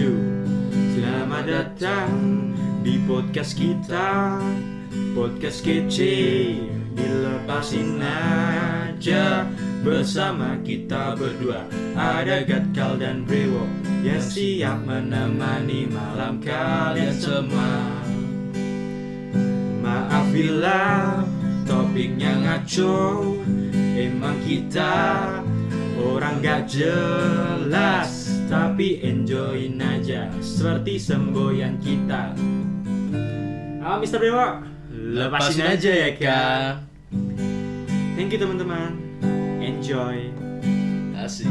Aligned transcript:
wabarakatuh 0.00 0.40
Selamat 0.96 1.44
datang 1.48 2.12
di 2.80 3.00
podcast 3.04 3.52
kita. 3.56 4.40
Podcast 5.12 5.60
kece 5.64 6.56
Dilepasin 6.96 8.00
aja. 8.00 9.44
Bersama 9.80 10.60
kita 10.60 11.16
berdua. 11.16 11.64
Ada 11.96 12.44
Gatkal 12.44 13.00
dan 13.00 13.24
Brewo 13.24 13.64
Yang 14.04 14.36
siap 14.36 14.84
menemani 14.84 15.88
malam 15.88 16.40
kalian 16.40 17.16
semua. 17.16 17.80
Maaf 19.80 20.26
bila 20.32 21.20
topiknya 21.64 22.36
ngaco. 22.44 23.36
Emang 23.96 24.36
kita 24.44 25.28
orang 26.00 26.40
gak 26.40 26.68
jelas 26.72 28.19
Tapi 28.50 28.98
enjoyin 29.06 29.78
aja 29.78 30.26
seperti 30.42 30.98
semboyan 30.98 31.78
kita 31.78 32.34
Ah 33.78 33.94
Mr. 34.02 34.18
Dewa 34.18 34.66
Lepasin 34.90 35.70
aja 35.70 35.86
ya 35.86 36.10
kan 36.18 36.82
Thank 38.18 38.34
you 38.34 38.42
teman-teman 38.42 38.98
Enjoy 39.62 40.34
Asik. 41.14 41.46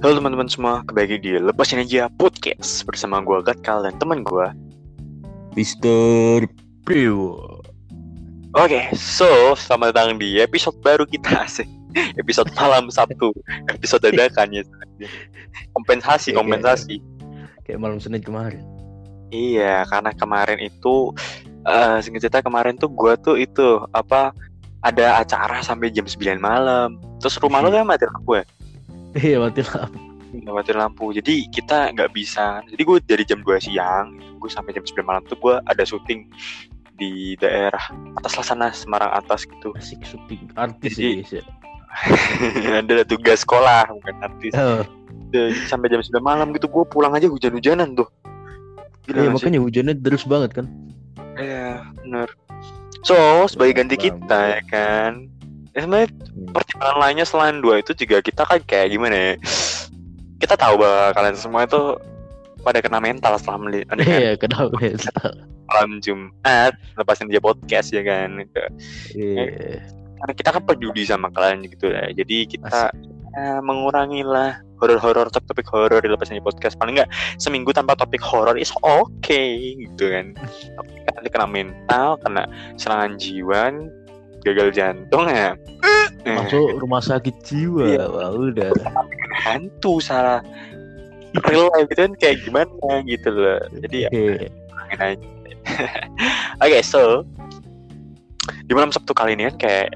Halo 0.00 0.20
teman-teman 0.20 0.48
semua, 0.52 0.84
kembali 0.84 1.16
di 1.20 1.36
Lepasin 1.40 1.80
Aja 1.80 2.12
Podcast 2.12 2.88
bersama 2.88 3.20
gue 3.20 3.40
Gatkal 3.40 3.84
dan 3.84 3.96
teman 4.00 4.24
gue. 4.24 4.48
Mister 5.56 6.44
Priwo. 6.84 7.53
Oke, 8.54 8.86
so 8.94 9.58
selamat 9.58 9.90
datang 9.90 10.14
di 10.14 10.38
episode 10.38 10.78
baru 10.78 11.02
kita 11.02 11.42
sih. 11.50 11.66
Episode 12.22 12.54
malam 12.54 12.86
Sabtu, 12.86 13.34
episode 13.66 14.06
dadakan 14.06 14.50
ya. 14.54 14.62
Kompensasi, 15.74 16.30
kompensasi. 16.30 17.02
Kayak 17.66 17.82
malam 17.82 17.98
Senin 17.98 18.22
kemarin. 18.22 18.62
Iya, 19.34 19.82
karena 19.90 20.14
kemarin 20.14 20.62
itu, 20.62 21.10
eh 21.66 21.98
singkat 21.98 22.30
cerita 22.30 22.46
kemarin 22.46 22.78
tuh 22.78 22.94
gue 22.94 23.18
tuh 23.18 23.34
itu 23.34 23.82
apa 23.90 24.30
ada 24.86 25.18
acara 25.18 25.58
sampai 25.58 25.90
jam 25.90 26.06
9 26.06 26.38
malam. 26.38 27.02
Terus 27.18 27.34
rumah 27.42 27.58
lo 27.58 27.74
kan 27.74 27.82
mati 27.82 28.06
lampu 28.06 28.38
ya? 28.38 28.46
Iya 29.18 29.42
mati 29.42 29.66
lampu. 29.66 29.98
Nggak 30.30 30.54
mati 30.54 30.72
lampu. 30.74 31.04
Jadi 31.10 31.50
kita 31.50 31.90
nggak 31.90 32.10
bisa. 32.14 32.62
Jadi 32.70 32.82
gue 32.86 32.98
dari 33.02 33.26
jam 33.26 33.42
2 33.42 33.66
siang, 33.66 34.14
gue 34.38 34.50
sampai 34.50 34.78
jam 34.78 34.86
9 34.86 35.02
malam 35.02 35.26
tuh 35.26 35.38
gue 35.42 35.58
ada 35.66 35.82
syuting 35.82 36.30
di 36.94 37.34
daerah 37.36 37.82
atas 38.14 38.38
lah 38.38 38.44
sana 38.46 38.66
Semarang 38.70 39.10
atas 39.12 39.44
gitu. 39.44 39.74
Asik 39.74 40.02
syuting 40.06 40.50
artis 40.54 40.96
Jadi- 40.96 41.22
ya 41.26 41.40
ya. 41.40 41.44
ada 42.82 43.06
tugas 43.06 43.46
sekolah 43.46 43.86
bukan 43.92 44.14
artis. 44.18 44.52
Oh, 44.54 44.82
sampai 45.66 45.90
jam 45.90 46.02
9 46.02 46.18
malam 46.18 46.50
gitu 46.54 46.66
gue 46.66 46.84
pulang 46.86 47.14
aja 47.14 47.26
hujan-hujanan 47.30 47.94
tuh. 47.94 48.06
Gila 49.06 49.14
iya 49.14 49.28
sih? 49.30 49.34
makanya 49.34 49.60
hujannya 49.62 49.94
terus 49.98 50.26
banget 50.26 50.50
kan. 50.62 50.66
Iya, 51.34 51.82
bener. 52.02 52.28
So, 53.02 53.14
sebagai 53.46 53.78
ganti 53.78 53.94
kita 53.98 54.58
ya 54.58 54.60
kan. 54.66 55.28
Ya 55.74 55.82
sebenarnya 55.82 56.08
Hmm. 56.10 56.50
pertimbangan 56.54 56.98
lainnya 57.02 57.26
selain 57.26 57.58
dua 57.58 57.82
itu 57.82 57.94
juga 57.94 58.22
kita 58.22 58.46
kan 58.46 58.62
kayak 58.62 58.94
gimana 58.94 59.14
ya? 59.14 59.32
Kita 60.38 60.54
tahu 60.54 60.78
bahwa 60.82 61.14
kalian 61.14 61.36
semua 61.38 61.66
itu 61.66 61.98
pada 62.62 62.78
kena 62.80 62.98
mental 62.98 63.34
setelah 63.36 63.60
melihat 63.60 63.94
Iya 63.98 64.34
kenapa 64.38 64.72
ya? 64.80 64.94
Malam 65.68 65.98
Jumat 66.00 66.72
lepasin 66.96 67.28
dia 67.28 67.40
podcast 67.40 67.90
ya 67.90 68.02
kan 68.04 68.40
gitu. 68.40 68.62
Iya. 69.16 69.80
Karena 70.20 70.32
kita 70.36 70.48
kan 70.56 70.62
peduli 70.64 71.02
sama 71.04 71.28
kalian 71.32 71.66
gitu 71.68 71.92
ya. 71.92 72.08
Jadi 72.12 72.48
kita 72.48 72.92
ya, 73.36 73.60
mengurangi 73.60 74.24
lah 74.24 74.60
horor-horor 74.80 75.30
topik 75.32 75.64
horor 75.70 76.00
di 76.00 76.08
lepasin 76.10 76.36
dia 76.36 76.44
podcast 76.44 76.76
paling 76.76 77.00
nggak 77.00 77.10
seminggu 77.40 77.72
tanpa 77.72 77.96
topik 77.96 78.20
horor 78.20 78.56
is 78.56 78.72
okay 78.84 79.76
gitu 79.78 80.12
kan. 80.12 80.36
Tapi 80.76 80.90
nanti 81.12 81.28
kena 81.32 81.48
mental, 81.48 82.20
kena 82.20 82.44
serangan 82.76 83.16
jiwa, 83.16 83.72
gagal 84.44 84.68
jantung 84.72 85.28
ya. 85.28 85.56
Masuk 86.36 86.80
rumah 86.80 87.04
sakit 87.04 87.36
jiwa. 87.44 87.84
Iya. 87.84 88.04
Wah 88.08 88.32
udah. 88.32 88.72
hantu 89.34 89.98
salah 90.00 90.40
real 91.50 91.66
life 91.74 91.90
gitu 91.90 92.00
kan 92.06 92.12
kayak 92.16 92.36
gimana 92.46 93.02
gitu 93.04 93.28
loh. 93.34 93.60
Jadi 93.82 93.96
ya 94.06 94.08
kurangin 94.10 95.00
aja. 95.02 95.28
Oke, 96.64 96.78
so 96.84 97.24
di 98.64 98.72
malam 98.72 98.92
Sabtu 98.92 99.12
kali 99.12 99.36
ini 99.36 99.48
kan 99.52 99.56
kayak 99.60 99.88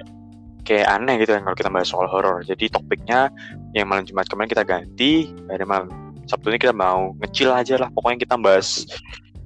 kayak 0.68 0.86
aneh 0.88 1.16
gitu 1.24 1.32
kan 1.32 1.42
kalau 1.48 1.56
kita 1.56 1.70
bahas 1.72 1.88
soal 1.88 2.08
horor. 2.08 2.44
Jadi 2.44 2.68
topiknya 2.68 3.32
yang 3.72 3.88
malam 3.88 4.04
Jumat 4.04 4.28
kemarin 4.28 4.52
kita 4.52 4.64
ganti 4.68 5.32
pada 5.48 5.64
malam 5.64 5.88
Sabtu 6.28 6.52
ini 6.52 6.60
kita 6.60 6.76
mau 6.76 7.16
ngecil 7.24 7.48
aja 7.52 7.80
lah. 7.80 7.88
Pokoknya 7.92 8.28
kita 8.28 8.36
bahas 8.36 8.84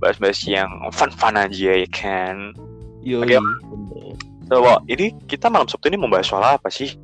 bahas-bahas 0.03 0.43
yang 0.51 0.67
fun-fun 0.91 1.39
aja 1.39 1.79
ya 1.79 1.89
kan. 1.95 2.51
Oke. 3.07 3.39
bener. 3.39 3.43
So, 4.51 4.61
Wak, 4.61 4.85
ini 4.91 5.15
kita 5.31 5.47
malam 5.49 5.71
Sabtu 5.71 5.89
ini 5.89 5.97
mau 5.97 6.11
bahas 6.11 6.27
soal 6.27 6.43
apa 6.43 6.69
sih? 6.69 6.99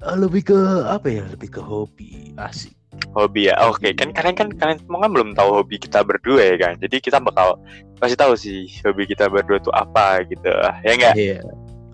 Ah, 0.00 0.16
lebih 0.16 0.54
ke 0.54 0.58
apa 0.88 1.10
ya? 1.10 1.26
Lebih 1.28 1.58
ke 1.58 1.60
hobi. 1.60 2.32
Asik. 2.38 2.79
Hobi 3.10 3.50
ya. 3.50 3.58
Oke, 3.66 3.90
kan 3.96 4.14
kalian 4.14 4.36
kan 4.38 4.48
kalian 4.54 4.78
semua 4.78 5.02
kan 5.02 5.10
belum 5.10 5.28
tahu 5.34 5.62
hobi 5.62 5.82
kita 5.82 6.06
berdua 6.06 6.54
ya 6.54 6.56
kan. 6.60 6.74
Jadi 6.78 7.02
kita 7.02 7.18
bakal 7.18 7.58
kasih 7.98 8.18
tahu 8.18 8.32
sih 8.38 8.70
hobi 8.86 9.08
kita 9.08 9.26
berdua 9.26 9.58
tuh 9.58 9.74
apa 9.74 10.22
gitu. 10.28 10.52
Ya 10.86 10.92
enggak? 10.94 11.14
Iya. 11.18 11.38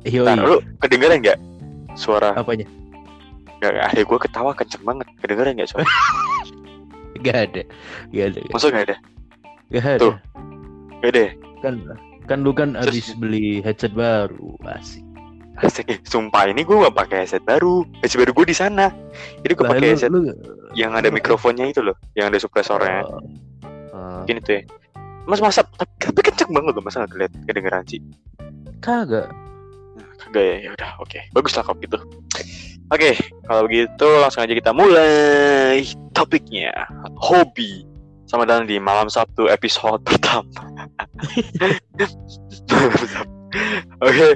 Yoi. 0.06 0.26
Nah, 0.28 0.36
lu 0.38 0.56
kedengeran 0.78 1.18
nggak 1.18 1.38
suara 1.98 2.30
Apanya? 2.36 2.68
Gak, 3.56 3.72
ada 3.72 4.02
gue 4.04 4.18
ketawa 4.20 4.52
kenceng 4.52 4.84
banget. 4.84 5.06
Kedengeran 5.24 5.56
nggak 5.56 5.70
suara? 5.72 5.88
Gak 7.24 7.36
ada. 7.50 7.62
Gak 8.12 8.26
ada. 8.36 8.40
Maksud 8.52 8.68
nggak 8.70 8.84
ada? 8.92 8.96
Gak 9.72 9.84
ada. 9.96 10.00
Tuh. 10.02 10.14
Gak 11.00 11.10
ada. 11.10 11.20
ya? 11.20 11.32
Kan 11.64 11.74
kan 12.26 12.38
lu 12.42 12.50
kan 12.52 12.74
habis 12.76 13.14
beli 13.16 13.64
headset 13.64 13.96
baru. 13.96 14.58
Asik. 14.66 15.05
Asik. 15.56 16.04
Sumpah 16.04 16.44
ini 16.48 16.62
gue 16.62 16.76
gak 16.76 16.92
pakai 16.92 17.24
headset 17.24 17.42
baru. 17.42 17.82
Headset 18.04 18.20
baru 18.20 18.32
gue 18.36 18.46
di 18.48 18.56
sana. 18.56 18.92
Jadi 19.40 19.52
gue 19.52 19.64
pakai 19.64 19.80
lu- 19.80 19.88
headset 19.88 20.10
lu- 20.12 20.36
yang 20.76 20.92
ada 20.92 21.08
mikrofonnya 21.08 21.66
itu 21.66 21.80
loh, 21.80 21.96
yang 22.12 22.28
ada 22.28 22.36
suppressornya. 22.36 23.02
Oh. 23.08 23.20
Oh. 23.96 24.20
Mungkin 24.20 24.40
itu 24.40 24.60
ya. 24.60 24.62
Mas 25.26 25.40
masa 25.40 25.64
tapi, 25.66 25.90
tapi 25.98 26.20
kenceng 26.22 26.52
banget 26.52 26.72
loh 26.76 26.84
masa 26.84 27.02
nggak 27.02 27.10
kelihatan 27.16 27.40
kedengeran 27.48 27.82
sih. 27.88 28.00
Kagak. 28.78 29.26
Nah, 29.96 30.08
kagak 30.20 30.44
ya. 30.44 30.56
Ya 30.60 30.70
udah, 30.76 30.90
oke. 31.00 31.18
Bagus 31.32 31.52
lah 31.56 31.64
kalau 31.64 31.80
gitu. 31.80 31.98
Oke, 32.86 33.18
kalau 33.42 33.66
begitu 33.66 34.06
langsung 34.22 34.46
aja 34.46 34.54
kita 34.54 34.70
mulai 34.70 35.82
topiknya. 36.14 36.70
Hobi. 37.18 37.82
Sama 38.26 38.42
datang 38.42 38.66
di 38.66 38.78
malam 38.78 39.06
Sabtu 39.06 39.46
episode 39.48 40.02
pertama. 40.06 40.46
Oke. 44.04 44.28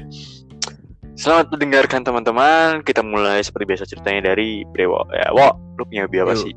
Selamat 1.20 1.52
mendengarkan 1.52 2.00
teman-teman. 2.00 2.80
Kita 2.80 3.04
mulai 3.04 3.44
seperti 3.44 3.68
biasa 3.68 3.84
ceritanya 3.84 4.32
dari 4.32 4.64
Brewo. 4.72 5.04
Ya, 5.12 5.28
Wo, 5.36 5.52
lu 5.76 5.84
punya 5.84 6.08
hobi 6.08 6.16
apa 6.24 6.32
sih? 6.32 6.56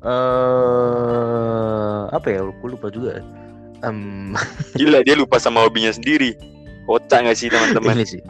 Eh 0.00 2.00
apa 2.08 2.24
ya? 2.32 2.48
Gue 2.48 2.68
lupa 2.72 2.88
juga. 2.88 3.20
Em, 3.84 4.32
Gila, 4.80 5.04
dia 5.04 5.20
lupa 5.20 5.36
sama 5.36 5.60
hobinya 5.60 5.92
sendiri. 5.92 6.32
Kocak 6.88 7.28
gak 7.28 7.36
sih 7.36 7.52
teman-teman? 7.52 8.00
ini 8.00 8.08
sih. 8.08 8.24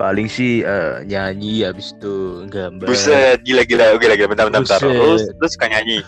Paling 0.00 0.32
sih 0.32 0.64
eh, 0.64 1.04
nyanyi 1.04 1.68
habis 1.68 1.92
itu 1.92 2.48
gambar. 2.48 2.88
Buset, 2.88 3.44
gila 3.44 3.68
gila. 3.68 3.92
Oke, 3.92 4.08
lagi 4.08 4.24
bentar 4.24 4.48
bentar 4.48 4.64
bentar. 4.64 4.80
Lu, 4.80 5.20
Buset. 5.20 5.36
lu 5.36 5.46
suka 5.52 5.68
nyanyi? 5.68 6.00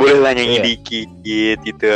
Boleh 0.00 0.16
lah 0.16 0.32
nyanyi 0.32 0.56
Iya. 0.56 0.64
dikit 0.64 1.08
gitu. 1.60 1.92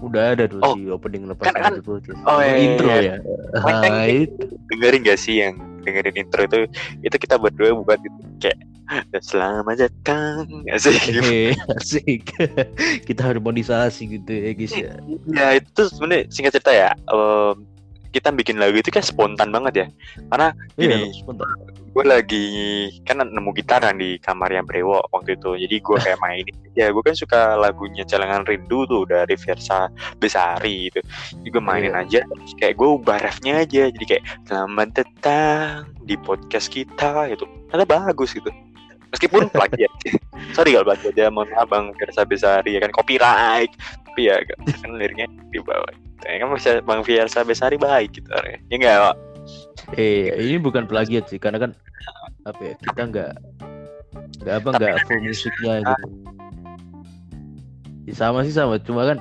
Udah 0.00 0.32
ada 0.32 0.44
tuh 0.48 0.58
Oh, 0.60 0.74
si 0.74 0.88
opening 0.88 1.28
lepas 1.28 1.44
kan- 1.46 1.56
kan- 1.56 1.72
itu 1.76 1.84
podcast. 1.84 2.20
oh, 2.24 2.40
iya, 2.40 2.54
intro 2.56 2.88
iya. 2.90 3.00
ya. 3.00 3.16
Kan- 3.60 3.84
Ah. 3.84 4.06
Dengerin 4.68 5.00
gak 5.04 5.18
sih 5.20 5.34
yang 5.40 5.54
dengerin 5.80 6.16
intro 6.16 6.42
itu? 6.44 6.58
Itu 7.00 7.16
kita 7.16 7.36
berdua 7.36 7.76
buat 7.76 8.00
gitu 8.00 8.16
kayak 8.38 8.58
selamat 9.22 9.76
datang. 9.86 10.44
Asik. 10.66 10.98
Hehe, 10.98 11.54
Asik. 11.78 12.26
Kita 13.08 13.22
harmonisasi 13.22 14.02
gitu 14.10 14.30
ya 14.30 14.50
guys 14.50 14.74
ya. 14.74 14.92
Ya 15.30 15.46
itu 15.56 15.82
sebenarnya 15.86 16.26
singkat 16.28 16.52
cerita 16.58 16.72
ya. 16.74 16.90
em, 17.06 17.54
kita 18.10 18.30
bikin 18.30 18.58
lagu 18.58 18.76
itu 18.76 18.90
kan 18.90 19.02
spontan 19.02 19.50
banget 19.50 19.74
ya. 19.74 19.86
Karena 20.28 20.48
Iya, 20.76 20.96
Gini. 20.98 21.08
sebentar. 21.14 21.46
gue 21.90 22.06
lagi 22.06 22.46
kan 23.02 23.18
nemu 23.18 23.50
gitar 23.50 23.82
kan 23.82 23.98
di 23.98 24.14
kamarnya 24.22 24.62
Brewo 24.62 25.02
waktu 25.10 25.34
itu 25.34 25.58
jadi 25.58 25.76
gue 25.82 25.96
kayak 25.98 26.18
mainin 26.22 26.54
ya 26.78 26.86
gue 26.94 27.02
kan 27.02 27.18
suka 27.18 27.58
lagunya 27.58 28.06
Celengan 28.06 28.46
Rindu 28.46 28.86
tuh 28.86 29.02
dari 29.10 29.34
Versa 29.34 29.90
Besari 30.14 30.86
itu 30.86 31.02
gue 31.42 31.58
mainin 31.58 31.90
Iya. 31.90 32.06
aja 32.06 32.20
terus 32.30 32.54
kayak 32.62 32.78
gue 32.78 32.88
ubah 32.94 33.18
refnya 33.18 33.66
aja 33.66 33.90
jadi 33.90 34.04
kayak 34.06 34.24
selamat 34.46 34.88
datang 35.02 35.90
di 36.06 36.14
podcast 36.14 36.70
kita 36.70 37.26
gitu 37.34 37.42
ternyata 37.74 38.06
bagus 38.06 38.38
gitu 38.38 38.54
meskipun 39.10 39.50
plagiat 39.58 39.90
sorry 40.54 40.78
kalau 40.78 40.94
plagiat 40.94 41.14
ya 41.18 41.26
mohon 41.26 41.50
maaf 41.50 41.66
bang 41.66 41.90
Versa 41.98 42.22
Besari 42.22 42.78
ya 42.78 42.86
kan 42.86 42.94
copyright 42.94 43.74
tapi 44.06 44.30
ya 44.30 44.38
kan 44.46 44.62
liriknya 44.94 45.26
di 45.50 45.58
bawah 45.58 45.90
gitu 46.20 46.28
ya 46.28 46.36
kan 46.38 46.48
bisa 46.52 46.70
bang 46.84 47.00
Fiersa 47.00 47.40
Besari 47.42 47.80
baik 47.80 48.12
gitu 48.14 48.28
orangnya. 48.30 48.60
ya 48.68 48.76
enggak 48.76 48.96
Wak? 49.00 49.16
Eh, 49.96 50.28
ini 50.36 50.60
bukan 50.60 50.84
plagiat 50.84 51.26
sih, 51.26 51.40
karena 51.40 51.56
kan 51.58 51.70
apa 52.44 52.60
ya 52.62 52.74
kita 52.78 53.02
nggak 53.08 53.30
nggak 54.40 54.56
apa 54.60 54.68
nggak 54.70 54.94
full 55.04 55.20
musiknya 55.20 55.74
gitu. 55.82 56.06
Ya, 58.04 58.12
sama 58.14 58.44
sih 58.44 58.52
sama, 58.52 58.76
cuma 58.78 59.04
kan 59.06 59.18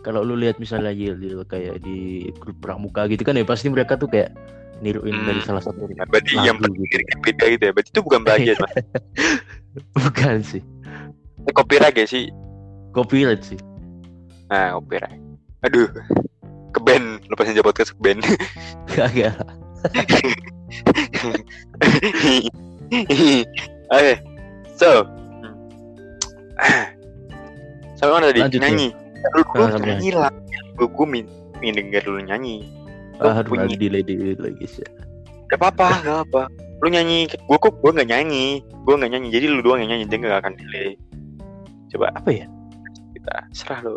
kalau 0.00 0.22
lu 0.22 0.38
lihat 0.38 0.62
misalnya 0.62 0.94
Yil, 0.94 1.18
Yil, 1.18 1.42
kayak 1.42 1.82
di 1.82 2.30
grup 2.38 2.62
pramuka 2.62 3.10
gitu 3.10 3.26
kan 3.26 3.34
ya 3.34 3.42
pasti 3.42 3.66
mereka 3.66 3.98
tuh 3.98 4.06
kayak 4.06 4.30
niruin 4.78 5.16
dari 5.24 5.40
Hmm. 5.40 5.48
salah 5.50 5.62
satu 5.64 5.88
berarti 5.88 6.36
yang 6.36 6.60
lagu 6.60 6.76
gitu. 6.78 7.00
penting 7.00 7.20
beda 7.24 7.44
gitu 7.48 7.62
ya 7.64 7.72
berarti 7.72 7.90
itu 7.90 8.00
bukan 8.04 8.20
plagiat 8.22 8.56
mas 8.60 8.72
Bukan 9.96 10.36
sih, 10.40 10.62
Ini 11.42 11.50
copyright 11.52 11.94
gak 11.96 12.08
sih 12.08 12.28
copyright 12.92 13.42
sih. 13.42 13.58
nah 14.46 14.76
copyright 14.76 15.16
aduh 15.64 15.88
ke 16.76 16.80
band 16.84 17.24
lepasin 17.32 17.56
jabot 17.56 17.72
ke 17.72 17.88
band 17.96 18.20
Kagak. 18.92 19.32
Oke, 23.86 24.12
so 24.76 25.06
sampai 27.96 28.12
mana 28.12 28.28
tadi 28.30 28.40
Lanjut, 28.44 28.60
nyanyi? 28.60 28.88
Lu 29.34 29.42
gue 29.42 29.66
nyanyi 29.80 30.10
lah, 30.12 30.30
gue 30.76 30.86
gue 30.86 31.06
min, 31.08 31.24
min 31.58 31.72
denger 31.74 32.04
lu 32.06 32.20
nyanyi. 32.22 32.68
Lu 33.18 33.26
Ah, 33.26 33.40
aduh, 33.40 33.56
punya- 33.56 33.72
delay 33.80 34.04
delay 34.04 34.36
lagi 34.36 34.66
sih. 34.68 34.84
Gak 35.48 35.58
apa-apa, 35.62 35.88
gak 36.04 36.18
apa. 36.28 36.42
Lu 36.84 36.92
nyanyi, 36.92 37.24
gue 37.30 37.58
kok 37.58 37.72
gue 37.80 37.90
nggak 37.90 38.10
nyanyi, 38.12 38.60
gue 38.60 38.94
nggak 38.94 39.10
nyanyi. 39.16 39.28
Jadi 39.32 39.46
lu 39.48 39.64
doang 39.64 39.80
yang 39.80 39.96
nyanyi, 39.96 40.04
dia 40.06 40.18
nggak 40.20 40.40
akan 40.44 40.54
delay. 40.60 40.88
Coba 41.88 42.12
Apa 42.12 42.30
ya? 42.34 42.46
kita 43.16 43.34
serah 43.56 43.80
lo. 43.82 43.96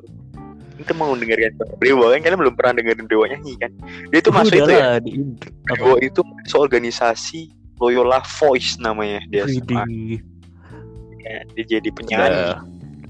Kita 0.79 0.95
mau 0.95 1.11
dengerin 1.11 1.59
Dewa 1.83 2.15
kan 2.15 2.23
kalian 2.23 2.39
belum 2.39 2.55
pernah 2.55 2.79
dengerin 2.79 3.07
Dewa 3.11 3.27
nyanyi 3.27 3.53
kan? 3.59 3.71
Dia 4.09 4.19
itu 4.23 4.31
masuk 4.31 4.55
itu 4.55 4.71
ya. 4.71 4.95
di? 5.03 5.11
Dewa 5.67 5.99
itu 5.99 6.23
masuk 6.23 6.59
organisasi 6.63 7.51
Loyola 7.83 8.23
Voice 8.39 8.79
namanya 8.79 9.19
dia. 9.27 9.43
sama. 9.47 9.83
Ya, 11.19 11.43
dia 11.51 11.63
jadi 11.79 11.89
penyanyi. 11.91 12.31
Udah, 12.31 12.55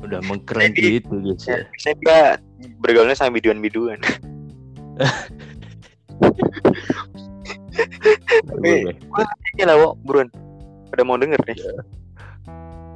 udah 0.01 0.19
mengkeren 0.25 0.74
Jadi- 0.74 0.98
gitu 0.98 1.13
guys 1.21 1.45
ya. 1.45 1.62
Saya 1.81 1.94
dia 2.01 2.19
bergaulnya 2.81 3.13
sama 3.13 3.38
biduan-biduan. 3.38 4.01
Boleh. 8.50 8.92
Iya 9.56 9.66
lah, 9.69 9.94
buruan. 10.04 10.27
Pada 10.89 11.06
mau 11.06 11.16
denger 11.16 11.39
nih? 11.48 11.57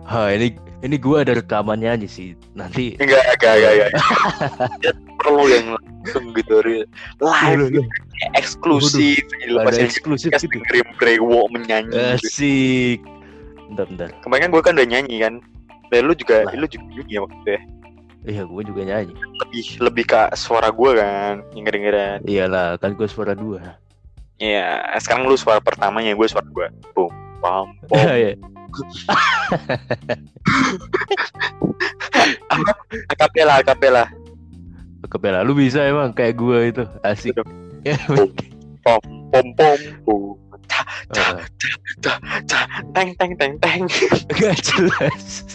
Ha, 0.04 0.36
ini 0.36 0.60
ini 0.84 0.96
gua 1.00 1.24
ada 1.24 1.40
rekamannya 1.40 1.96
aja 1.96 2.08
sih. 2.08 2.36
Nanti 2.54 3.00
Enggak, 3.00 3.24
enggak, 3.40 3.54
enggak, 3.56 3.72
enggak. 3.74 3.92
Perlu 5.24 5.44
yang 5.48 5.66
langsung 5.80 6.26
gitu, 6.36 6.56
real. 6.60 6.84
live, 7.24 7.88
eksklusif. 8.36 9.24
ada 9.48 9.64
Lepasin 9.64 9.88
eksklusif 9.88 10.32
gitu. 10.36 10.60
dengerin 10.60 10.88
Brewo 11.00 11.48
menyanyi. 11.56 12.20
Asik. 12.20 13.00
Bentar, 13.72 13.88
bentar. 13.88 14.10
Kemarin 14.28 14.42
kan 14.44 14.52
gue 14.52 14.62
kan 14.62 14.74
udah 14.76 14.88
nyanyi 14.88 15.16
kan. 15.24 15.34
Dan 15.88 16.10
lu 16.10 16.14
juga, 16.18 16.44
Lah. 16.44 16.54
lu 16.58 16.68
juga 16.68 16.86
nyanyi 17.00 17.14
ya 17.16 17.22
waktu 17.24 17.38
itu 17.40 17.50
ya. 17.50 17.62
Iya, 18.24 18.42
gua 18.48 18.62
juga 18.64 18.82
nyanyi. 18.88 19.14
Lebih, 19.20 19.66
lebih 19.84 20.06
ke 20.08 20.20
suara 20.40 20.72
gue 20.72 20.92
kan, 20.96 21.44
yang 21.56 21.64
kedengeran. 21.68 22.20
Iyalah, 22.24 22.80
kan 22.80 22.96
gua 22.96 23.08
suara 23.08 23.36
dua. 23.36 23.80
Iya, 24.40 24.84
sekarang 25.00 25.28
lu 25.32 25.36
suara 25.40 25.64
pertamanya, 25.64 26.12
gue 26.12 26.28
suara 26.28 26.44
gue. 26.48 26.68
Boom, 26.92 27.12
pam, 27.40 27.72
pom. 27.88 28.00
Akapela, 33.10 33.62
akapela. 33.62 34.04
Kepala 35.04 35.46
lu 35.46 35.54
bisa 35.54 35.84
emang 35.86 36.10
kayak 36.16 36.36
gua 36.40 36.66
itu. 36.66 36.84
Asik. 37.06 37.38
Pom, 38.84 39.00
pom, 39.32 39.48
pom, 39.56 39.80
pom. 40.04 40.36
Teng, 42.92 43.16
teng, 43.16 43.32
teng, 43.40 43.54
teng. 43.64 43.82
Gak 44.36 44.60
jelas. 44.60 45.46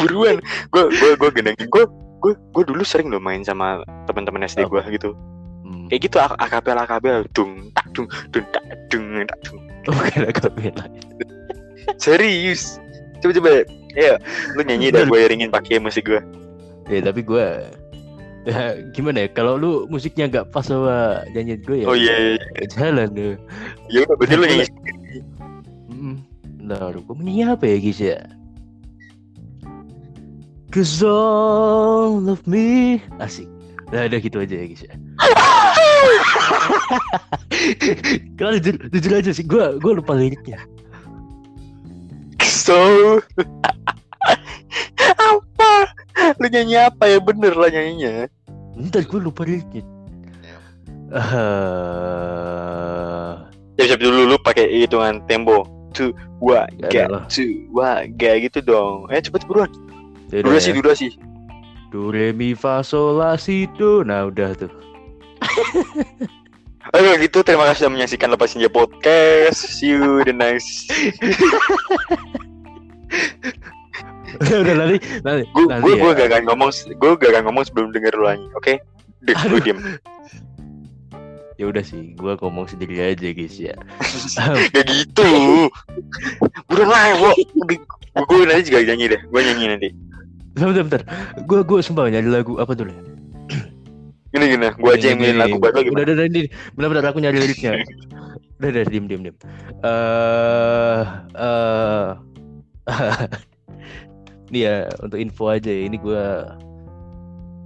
Buruan. 0.00 0.40
Gue, 0.72 0.88
gue, 0.88 1.10
gue 1.20 1.30
gendengin. 1.36 1.68
Gue, 1.68 1.84
gue, 2.24 2.32
gue 2.32 2.64
dulu 2.64 2.80
sering 2.80 3.12
loh 3.12 3.20
main 3.20 3.44
sama 3.44 3.84
teman-teman 4.08 4.48
SD 4.48 4.64
gue 4.64 4.80
gitu. 4.96 5.12
Hmm. 5.68 5.92
Kayak 5.92 6.00
gitu, 6.08 6.16
ak- 6.16 6.40
akapela, 6.40 6.88
akapela. 6.88 7.28
Dung, 7.36 7.68
tak, 7.76 7.92
dung, 7.92 8.08
dung, 8.32 8.46
tak, 8.54 8.64
dung, 8.88 9.04
tak, 9.28 9.38
dung. 9.44 9.60
Bukan 9.84 10.32
kepala. 10.32 10.84
Serius. 12.02 12.80
Coba 13.20 13.32
coba. 13.36 13.50
Ayo, 13.94 14.18
lu 14.58 14.66
nyanyi 14.66 14.90
dan 14.90 15.06
gue 15.06 15.20
iringin 15.22 15.54
pakai 15.54 15.78
musik 15.78 16.10
gue. 16.10 16.18
Ya 16.90 17.00
tapi 17.00 17.24
ya, 17.24 17.48
gimana 18.92 19.24
ya 19.24 19.28
kalau 19.32 19.56
lu 19.56 19.88
musiknya 19.88 20.28
nggak 20.28 20.52
pas 20.52 20.68
sama 20.68 21.24
nyanyian 21.32 21.64
gue 21.64 21.76
ya 21.80 21.86
Oh 21.88 21.96
iya, 21.96 22.12
iya. 22.12 22.36
nggak 22.36 22.68
jalan 22.76 23.08
ya 23.16 23.28
Ya 23.88 23.98
udah 24.04 24.14
berarti 24.20 24.34
lu 24.36 24.44
nyanyi. 24.44 24.66
Bentar, 26.64 26.96
gue 26.96 27.14
menyanyi 27.16 27.42
apa 27.48 27.64
ya 27.64 27.76
guys 27.80 28.00
ya 28.00 28.18
Cause 30.72 31.04
all 31.04 32.24
of 32.28 32.40
me 32.48 32.98
Asik 33.20 33.48
Nah 33.92 34.08
udah 34.08 34.20
gitu 34.20 34.40
aja 34.40 34.54
ya 34.58 34.66
guys 34.68 34.82
ya 34.84 34.94
Kalau 38.40 38.52
jujur, 38.60 38.74
jujur 38.92 39.12
aja 39.12 39.30
sih 39.32 39.44
Gue 39.44 39.76
gue 39.80 39.92
lupa 39.92 40.16
liriknya 40.16 40.60
So 42.64 42.80
apa? 45.20 45.70
Lu 46.40 46.48
nyanyi 46.48 46.80
apa 46.80 47.04
ya 47.06 47.20
bener 47.20 47.52
lah 47.52 47.68
nyanyinya. 47.68 48.24
Bentar 48.72 49.04
gue 49.04 49.20
lupa 49.20 49.44
liriknya 49.44 49.84
Ah, 51.14 51.22
Siap-siap 53.76 54.00
dulu 54.00 54.24
lu 54.26 54.36
pakai 54.40 54.66
hitungan 54.82 55.20
tempo. 55.28 55.68
Tu, 55.94 56.10
wa, 56.42 56.66
Ya 56.74 56.90
ga, 56.90 57.02
adalah. 57.06 57.22
tu, 57.30 57.44
wa, 57.70 58.02
ga 58.08 58.34
gitu 58.40 58.58
dong. 58.58 59.06
Eh 59.12 59.20
cepet 59.20 59.44
buruan. 59.46 59.70
ya 60.32 60.42
Durasi, 60.42 60.72
ya. 60.72 60.76
durasi. 60.80 61.08
Do 61.94 62.10
re 62.10 62.34
mi 62.34 62.56
fa 62.58 62.82
sol 62.82 63.22
la 63.22 63.38
si 63.38 63.70
do 63.78 64.02
Nah 64.02 64.26
udah 64.26 64.50
tuh 64.58 64.66
Oke 66.90 67.10
gitu 67.22 67.46
terima 67.46 67.70
kasih 67.70 67.86
sudah 67.86 67.92
menyaksikan 67.94 68.26
Lepas 68.28 68.50
Senja 68.50 68.66
Podcast. 68.66 69.62
See 69.78 69.94
you 69.94 70.26
the 70.26 70.34
next. 70.34 70.90
udah 74.34 74.74
nanti 74.74 74.96
nanti 75.22 75.42
Gue 75.54 75.64
gue 75.70 75.94
ya. 75.94 76.02
gue 76.02 76.12
gak 76.18 76.28
akan 76.32 76.42
ngomong 76.50 76.70
gue 76.74 77.10
gak 77.14 77.30
akan 77.30 77.42
ngomong 77.46 77.64
sebelum 77.64 77.88
denger 77.94 78.14
lu. 78.18 78.26
Oke? 78.58 78.82
Dek, 79.24 79.36
gue 79.48 79.60
diem. 79.62 79.78
ya 81.54 81.70
udah 81.70 81.86
sih 81.86 82.18
gua 82.18 82.34
ngomong 82.42 82.66
sendiri 82.66 82.98
aja 82.98 83.30
guys 83.30 83.54
ya 83.54 83.78
Gak 84.74 84.84
gitu. 84.90 85.70
Buruan 86.66 86.90
lah, 86.90 87.14
Wo. 87.22 87.30
Gue 88.26 88.42
nanti 88.42 88.74
juga 88.74 88.82
nyanyi 88.82 89.14
deh. 89.14 89.20
Gue 89.30 89.40
nyanyi 89.40 89.66
nanti. 89.70 89.88
bentar 90.54 90.82
bentar 90.86 91.02
gua 91.46 91.62
gua 91.62 91.78
sumpah 91.82 92.06
nyari 92.06 92.30
lagu 92.30 92.58
apa 92.58 92.74
dulu 92.74 92.90
ya 92.90 93.02
Gini 94.34 94.50
gini, 94.50 94.66
gue 94.66 94.90
aja 94.90 95.06
yang 95.14 95.18
milih 95.22 95.36
lagu 95.38 95.56
buat 95.62 95.74
lo 95.74 95.82
udah 95.82 96.02
udah 96.10 96.14
udah 96.18 96.26
ini 96.26 96.40
benar 96.74 96.88
benar 96.90 97.04
aku 97.10 97.22
nyari 97.22 97.38
liriknya 97.38 97.78
udah 98.58 98.68
udah 98.70 98.82
diem 98.86 99.06
diem 99.06 99.22
diem 99.26 99.36
eh 99.86 101.02
eh 101.38 102.06
ini 104.52 104.58
ya 104.68 104.88
untuk 105.00 105.18
info 105.18 105.50
aja 105.50 105.70
ya 105.70 105.82
ini 105.88 105.96
gua 105.98 106.54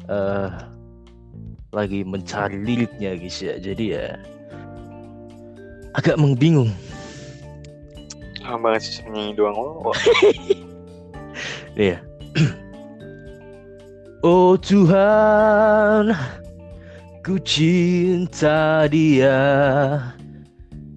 eh 0.08 0.50
lagi 1.74 2.00
mencari 2.00 2.56
liriknya 2.64 3.18
guys 3.18 3.38
ya 3.44 3.60
jadi 3.60 3.84
ya 3.92 4.06
agak 5.98 6.16
membingung 6.16 6.72
Ah, 8.48 8.56
banget 8.56 8.80
sih 8.80 9.04
nyanyi 9.12 9.36
doang. 9.36 9.52
Oh, 9.60 9.92
Iya. 11.76 12.00
oh 14.26 14.56
Tuhan, 14.56 16.16
ku 17.20 17.36
cinta 17.44 18.88
dia, 18.88 19.36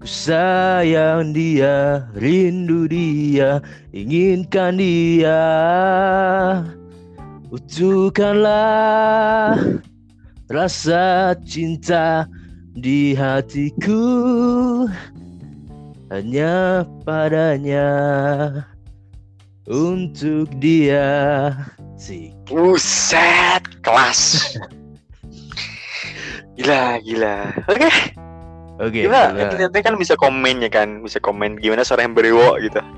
ku 0.02 0.10
sayang 0.10 1.30
dia, 1.30 2.10
rindu 2.18 2.90
dia, 2.90 3.62
inginkan 3.94 4.82
dia. 4.82 5.46
Utuhkanlah 7.54 9.62
rasa 10.50 11.38
cinta 11.46 12.26
di 12.74 13.14
hatiku 13.14 14.90
hanya 16.10 16.82
padanya 17.06 17.94
untuk 19.70 20.50
dia 20.58 21.54
sih 21.94 22.34
Buset, 22.50 23.62
kelas. 23.86 24.58
Gila, 26.58 26.98
gila. 27.06 27.54
Oke, 27.70 28.18
oke 28.82 29.06
gila. 29.06 29.38
gila. 29.38 29.70
Nanti 29.70 29.80
kan 29.86 29.94
bisa 29.96 30.18
komen 30.18 30.66
ya 30.66 30.70
kan, 30.74 31.06
bisa 31.06 31.22
komen 31.22 31.62
gimana 31.62 31.86
suara 31.86 32.02
yang 32.04 32.18
berewo 32.18 32.58
gitu. 32.58 32.82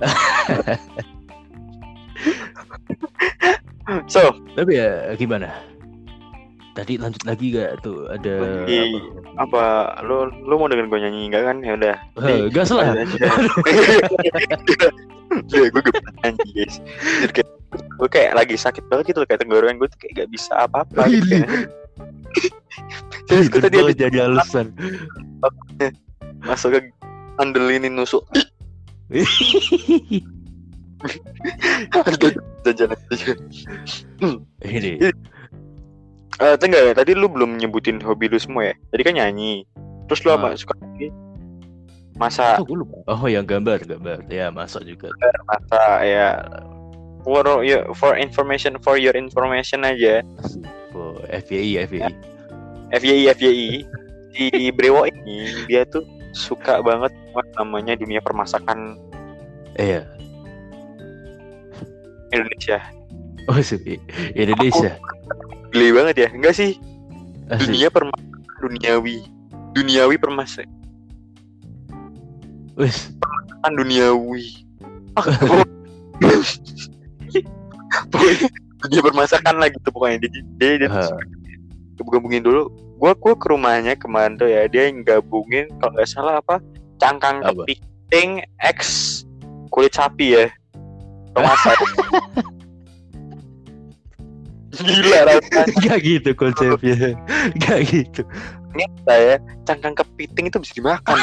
so, 4.13 4.31
tapi 4.55 4.79
ya 4.79 5.11
gimana 5.19 5.51
tadi 6.73 6.97
lanjut 6.97 7.21
lagi 7.23 7.53
gak 7.53 7.85
tuh 7.85 8.09
ada 8.09 8.65
Lagi. 8.65 8.97
apa 9.37 9.93
lu 10.01 10.25
lu 10.41 10.57
mau 10.57 10.65
dengerin 10.65 10.89
gue 10.89 10.99
nyanyi 11.05 11.29
enggak 11.29 11.43
kan 11.45 11.57
ya 11.61 11.73
udah 11.77 11.95
apa? 12.17 12.27
Eh, 12.33 12.49
gas 12.49 12.73
lah. 12.73 12.97
ya 15.53 15.69
gue 15.69 15.81
gak 15.85 16.01
nyanyi 16.25 16.49
guys 16.57 16.81
gue 17.73 18.09
kayak 18.09 18.37
lagi 18.37 18.55
sakit 18.57 18.85
banget 18.89 19.13
gitu 19.13 19.21
kayak 19.25 19.41
tenggorokan 19.45 19.77
gue 19.77 19.87
tuh 19.89 19.99
kayak 20.01 20.25
gak 20.25 20.29
bisa 20.33 20.65
apa-apa 20.65 21.09
gitu 21.09 21.25
Ini. 21.29 21.45
kan. 21.45 21.49
Terus 23.27 23.47
Berbau 23.49 23.87
habis 23.87 23.97
jadi 23.97 24.17
alasan. 24.27 24.73
masuk 26.43 26.75
ke 26.75 26.79
andel 27.39 27.71
ini 27.71 27.87
nusuk 27.87 28.23
jajan 32.63 32.89
aja 32.95 33.33
Ini. 34.63 34.91
Eh, 36.41 36.55
enggak 36.57 36.81
ya, 36.81 36.93
tadi 36.97 37.11
lu 37.13 37.29
belum 37.29 37.61
nyebutin 37.61 38.01
hobi 38.01 38.25
lu 38.25 38.39
semua 38.41 38.71
ya? 38.71 38.75
Tadi 38.89 39.01
kan 39.05 39.13
nyanyi. 39.13 39.67
Terus 40.09 40.25
lu 40.25 40.33
apa 40.33 40.51
Ah. 40.51 40.57
suka 40.57 40.73
lagi? 40.79 41.13
Masa, 42.17 42.57
Oh, 42.61 42.73
lupa. 42.73 42.97
Oh, 43.09 43.25
yang 43.29 43.45
gambar, 43.45 43.83
gambar. 43.85 44.25
Ya, 44.29 44.49
masak 44.49 44.85
juga. 44.85 45.09
masa 45.45 45.81
ya 46.01 46.29
for 47.23 47.45
ya 47.61 47.85
for 47.93 48.17
information 48.17 48.77
for 48.81 48.97
your 48.97 49.13
information 49.13 49.85
aja. 49.85 50.21
FYI, 51.41 51.87
FYI. 51.89 52.13
FYI 52.93 53.23
FYI 53.33 53.67
di 54.33 54.69
Brewo 54.73 55.05
ini 55.05 55.65
dia 55.69 55.85
tuh 55.85 56.05
suka 56.33 56.81
banget 56.81 57.13
what 57.37 57.45
namanya 57.57 57.93
dunia 57.97 58.17
permasakan 58.21 58.97
Eh, 59.77 59.97
ya. 59.97 60.01
Indonesia. 62.29 62.77
Oh, 63.49 63.57
sih. 63.61 63.97
Indonesia. 64.37 64.97
Gile 65.73 65.89
banget 65.93 66.15
ya? 66.25 66.29
Enggak 66.29 66.53
sih? 66.53 66.77
Asik. 67.49 67.69
Dunia 67.73 67.89
permasakan 67.89 68.41
duniawi. 68.61 69.17
Duniawi 69.73 70.15
permasakan 70.21 70.69
Wes. 72.77 73.13
duniawi. 73.65 74.65
pokoknya 78.09 78.49
dunia 78.87 79.01
permasakan 79.01 79.55
lah 79.59 79.67
gitu 79.71 79.87
pokoknya 79.89 80.27
dia 80.27 80.29
dia, 80.59 80.71
dia 80.85 80.89
suka 80.89 81.23
gabung-gabungin 81.99 82.43
dulu 82.43 82.67
gua 82.97 83.13
gua 83.15 83.33
ke 83.37 83.47
rumahnya 83.49 83.93
kemarin 83.95 84.35
tuh 84.35 84.49
ya 84.49 84.67
dia 84.67 84.89
yang 84.89 85.05
gabungin 85.05 85.69
kalau 85.79 85.93
nggak 85.95 86.09
salah 86.09 86.39
apa 86.39 86.59
cangkang 86.99 87.43
Apa? 87.43 87.65
kepiting 87.67 88.43
X 88.59 88.79
kulit 89.69 89.93
sapi 89.93 90.37
ya 90.37 90.45
pemasak 91.33 91.77
gila 94.81 95.19
rasanya 95.29 95.69
Gak 95.85 95.99
gitu 96.01 96.29
konsepnya. 96.33 97.13
Gak 97.61 97.79
gitu. 97.93 98.21
saya 99.05 99.37
cangkang 99.69 99.93
kepiting 99.93 100.49
itu 100.49 100.57
bisa 100.57 100.73
dimakan 100.73 101.13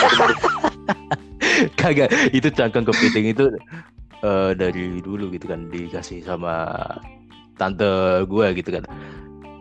Kagak. 1.75 2.15
Itu 2.31 2.49
cangkang 2.55 2.87
kepiting 2.87 3.35
itu 3.35 3.51
eh, 4.23 4.51
dari 4.55 5.03
dulu 5.03 5.35
gitu 5.35 5.51
kan 5.51 5.67
dikasih 5.67 6.23
sama 6.23 6.79
tante 7.61 7.85
gua 8.25 8.57
gitu 8.57 8.73
kan. 8.73 8.89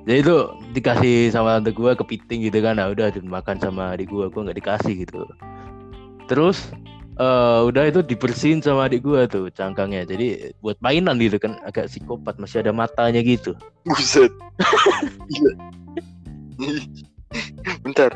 Jadi 0.08 0.24
itu 0.24 0.36
dikasih 0.72 1.36
sama 1.36 1.60
tante 1.60 1.75
gua 1.75 2.00
kepiting 2.00 2.48
gitu 2.48 2.63
kan. 2.63 2.79
Nah, 2.79 2.88
udah 2.88 3.12
dimakan 3.12 3.60
sama 3.60 4.00
adik 4.00 4.08
gua, 4.08 4.32
gua 4.32 4.48
nggak 4.48 4.63
dikasih 4.63 5.03
gitu. 5.03 5.27
Terus 6.32 6.72
eh, 7.20 7.60
udah 7.68 7.91
itu 7.91 8.00
dibersihin 8.00 8.63
sama 8.63 8.88
adik 8.88 9.03
gua 9.03 9.27
tuh 9.27 9.51
cangkangnya. 9.51 10.08
Jadi 10.08 10.56
buat 10.63 10.79
mainan 10.79 11.20
gitu 11.20 11.36
kan 11.36 11.60
agak 11.68 11.91
psikopat 11.91 12.39
masih 12.39 12.63
ada 12.63 12.72
matanya 12.72 13.20
gitu. 13.20 13.51
buset 13.84 14.32
bentar 17.84 18.12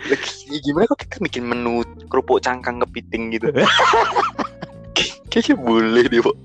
Lagi- 0.00 0.64
gimana 0.64 0.88
kok 0.88 1.04
kita 1.04 1.20
bikin 1.20 1.44
menu 1.44 1.84
kerupuk 2.08 2.40
cangkang 2.40 2.80
kepiting 2.80 3.36
gitu 3.36 3.52
kayaknya 5.30 5.54
boleh 5.56 6.04
deh 6.04 6.20
Pok. 6.20 6.36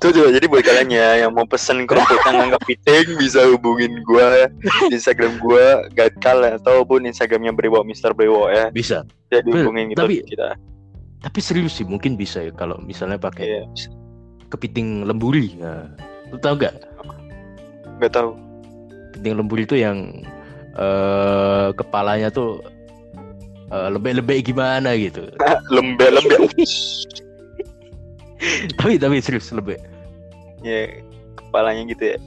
Tuh 0.00 0.10
coba 0.10 0.28
jadi 0.32 0.46
buat 0.46 0.62
kalian 0.62 0.88
ya 0.88 1.08
yang 1.20 1.32
mau 1.32 1.44
pesen 1.44 1.84
kerupuk 1.84 2.16
cangkang 2.20 2.56
kepiting 2.58 3.14
bisa 3.16 3.44
hubungin 3.46 4.00
gua 4.02 4.48
di 4.88 4.92
Instagram 4.92 5.36
gua 5.38 5.84
Gatkal 5.92 6.40
ataupun 6.56 7.04
Instagramnya 7.04 7.52
Brewo 7.52 7.80
Mister 7.82 8.10
Brewo 8.10 8.48
ya 8.48 8.68
Bisa. 8.68 9.04
bisa 9.24 9.40
dihubungin 9.40 9.92
gitu 9.92 10.00
Tapi- 10.00 10.24
kita 10.24 10.56
Tapi 11.20 11.38
serius 11.40 11.72
sih 11.74 11.84
mungkin 11.84 12.16
bisa 12.16 12.40
ya 12.40 12.52
kalau 12.52 12.76
misalnya 12.78 13.16
pakai 13.16 13.44
Iya, 13.46 13.62
kepiting 14.48 15.04
lemburi. 15.04 15.56
Nah, 15.56 15.88
lu 16.28 16.36
tahu 16.36 16.56
nggak? 16.58 16.74
nggak 17.96 18.12
tahu 18.12 18.36
Kepiting 19.12 19.34
lemburi 19.34 19.62
itu 19.62 19.76
yang 19.76 20.20
eh 20.74 21.68
kepalanya 21.72 22.28
tuh 22.28 22.60
eh, 23.70 23.88
lembek-lembek 23.88 24.44
gimana 24.44 24.92
gitu. 24.98 25.24
lembek 25.74 26.12
lembek 26.12 26.50
tapi 28.78 28.98
tapi 28.98 29.18
serius 29.22 29.50
lembek. 29.54 29.80
ya 30.64 30.88
kepalanya 31.36 31.84
gitu 31.92 32.16
ya. 32.16 32.18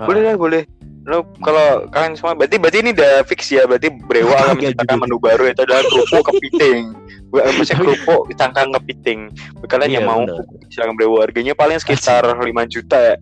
Ah. 0.00 0.06
boleh 0.08 0.22
lah 0.24 0.36
boleh. 0.36 0.62
Lo 1.08 1.24
kalau 1.40 1.88
kalian 1.88 2.12
semua 2.12 2.36
berarti 2.36 2.60
berarti 2.60 2.78
ini 2.84 2.90
udah 2.92 3.24
fix 3.24 3.48
ya? 3.48 3.64
Berarti 3.64 3.88
brewa 4.04 4.36
akan 4.36 4.60
menciptakan 4.60 4.96
menu 5.00 5.16
baru 5.16 5.48
itu 5.48 5.64
adalah 5.64 5.82
kerupuk 5.88 6.22
kepiting 6.28 6.92
gue 7.30 7.42
masih 7.58 7.78
kerupuk 7.78 8.26
cangkang 8.34 8.74
kepiting 8.74 9.30
kalian 9.70 10.02
yang 10.02 10.04
Iya, 10.04 10.10
mau 10.10 10.20
benar. 10.26 10.44
silakan 10.70 10.94
brewa 10.98 11.18
harganya 11.22 11.54
paling 11.54 11.78
sekitar 11.78 12.26
5 12.26 12.42
juta 12.66 12.98
ya. 12.98 13.16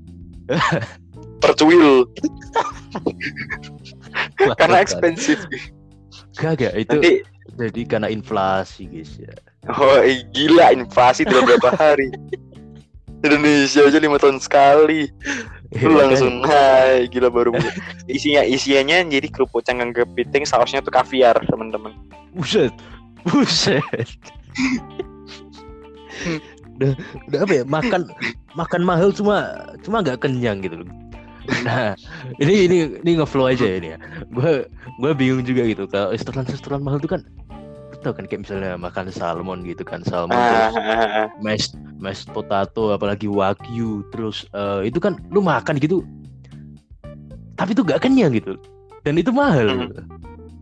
Per 1.44 1.52
cuil 1.54 2.08
karena 4.58 4.82
expensive. 4.82 5.38
Kagak 6.34 6.74
itu 6.74 6.98
nanti 6.98 7.14
jadi 7.54 7.80
karena 7.86 8.08
inflasi 8.10 8.90
guys 8.90 9.12
ya. 9.22 9.30
Oh 9.66 9.98
eh, 9.98 10.22
gila 10.30 10.70
inflasi 10.70 11.26
dalam 11.26 11.42
berapa 11.48 11.74
hari 11.74 12.14
Indonesia 13.26 13.82
aja 13.82 13.98
lima 13.98 14.22
tahun 14.22 14.38
sekali 14.38 15.10
Iya, 15.68 15.84
lu 15.84 16.00
langsung 16.00 16.40
hai 16.48 17.04
gila 17.12 17.28
baru 17.28 17.52
mulai. 17.52 17.76
isinya 18.16 18.40
isiannya 18.40 19.04
jadi 19.12 19.28
kerupuk 19.28 19.60
cangkang 19.68 19.92
kepiting 19.92 20.48
sausnya 20.48 20.80
tuh 20.80 20.88
kaviar 20.88 21.36
teman-teman 21.44 21.92
Buset. 22.32 22.72
Buset. 23.28 23.84
udah, 26.78 26.92
udah 27.28 27.38
apa 27.44 27.52
ya? 27.52 27.64
Makan 27.68 28.08
makan 28.56 28.82
mahal 28.86 29.12
cuma 29.12 29.66
cuma 29.84 30.00
nggak 30.00 30.24
kenyang 30.24 30.64
gitu 30.64 30.80
loh. 30.80 30.88
Nah, 31.64 31.96
ini 32.38 32.68
ini 32.68 32.76
ini 33.04 33.10
ngeflow 33.20 33.48
aja 33.48 33.66
ini 33.66 33.96
ya. 33.96 33.98
Gue 34.32 34.64
gue 35.00 35.12
bingung 35.12 35.44
juga 35.44 35.66
gitu. 35.66 35.84
Kalau 35.90 36.14
restoran-restoran 36.14 36.80
mahal 36.80 37.02
tuh 37.02 37.18
kan 37.18 37.20
tau 37.98 38.14
kan 38.14 38.24
kayak 38.24 38.46
misalnya 38.46 38.78
makan 38.78 39.10
salmon 39.10 39.66
gitu 39.66 39.82
kan 39.82 40.00
salmon 40.06 40.38
ah, 40.38 40.70
terus 40.70 40.74
ah, 40.78 40.86
ah, 40.86 41.02
ah. 41.02 41.26
mashed 41.42 41.74
mashed 41.98 42.30
potato 42.30 42.94
apalagi 42.94 43.26
wagyu 43.26 44.06
terus 44.14 44.46
eh, 44.54 44.86
itu 44.86 45.02
kan 45.02 45.18
lu 45.34 45.42
makan 45.42 45.82
gitu 45.82 46.06
tapi 47.58 47.74
tuh 47.74 47.82
gak 47.82 48.06
kenyang 48.06 48.30
gitu 48.34 48.54
dan 49.02 49.18
itu 49.18 49.34
mahal 49.34 49.66
Hmm. 49.66 49.90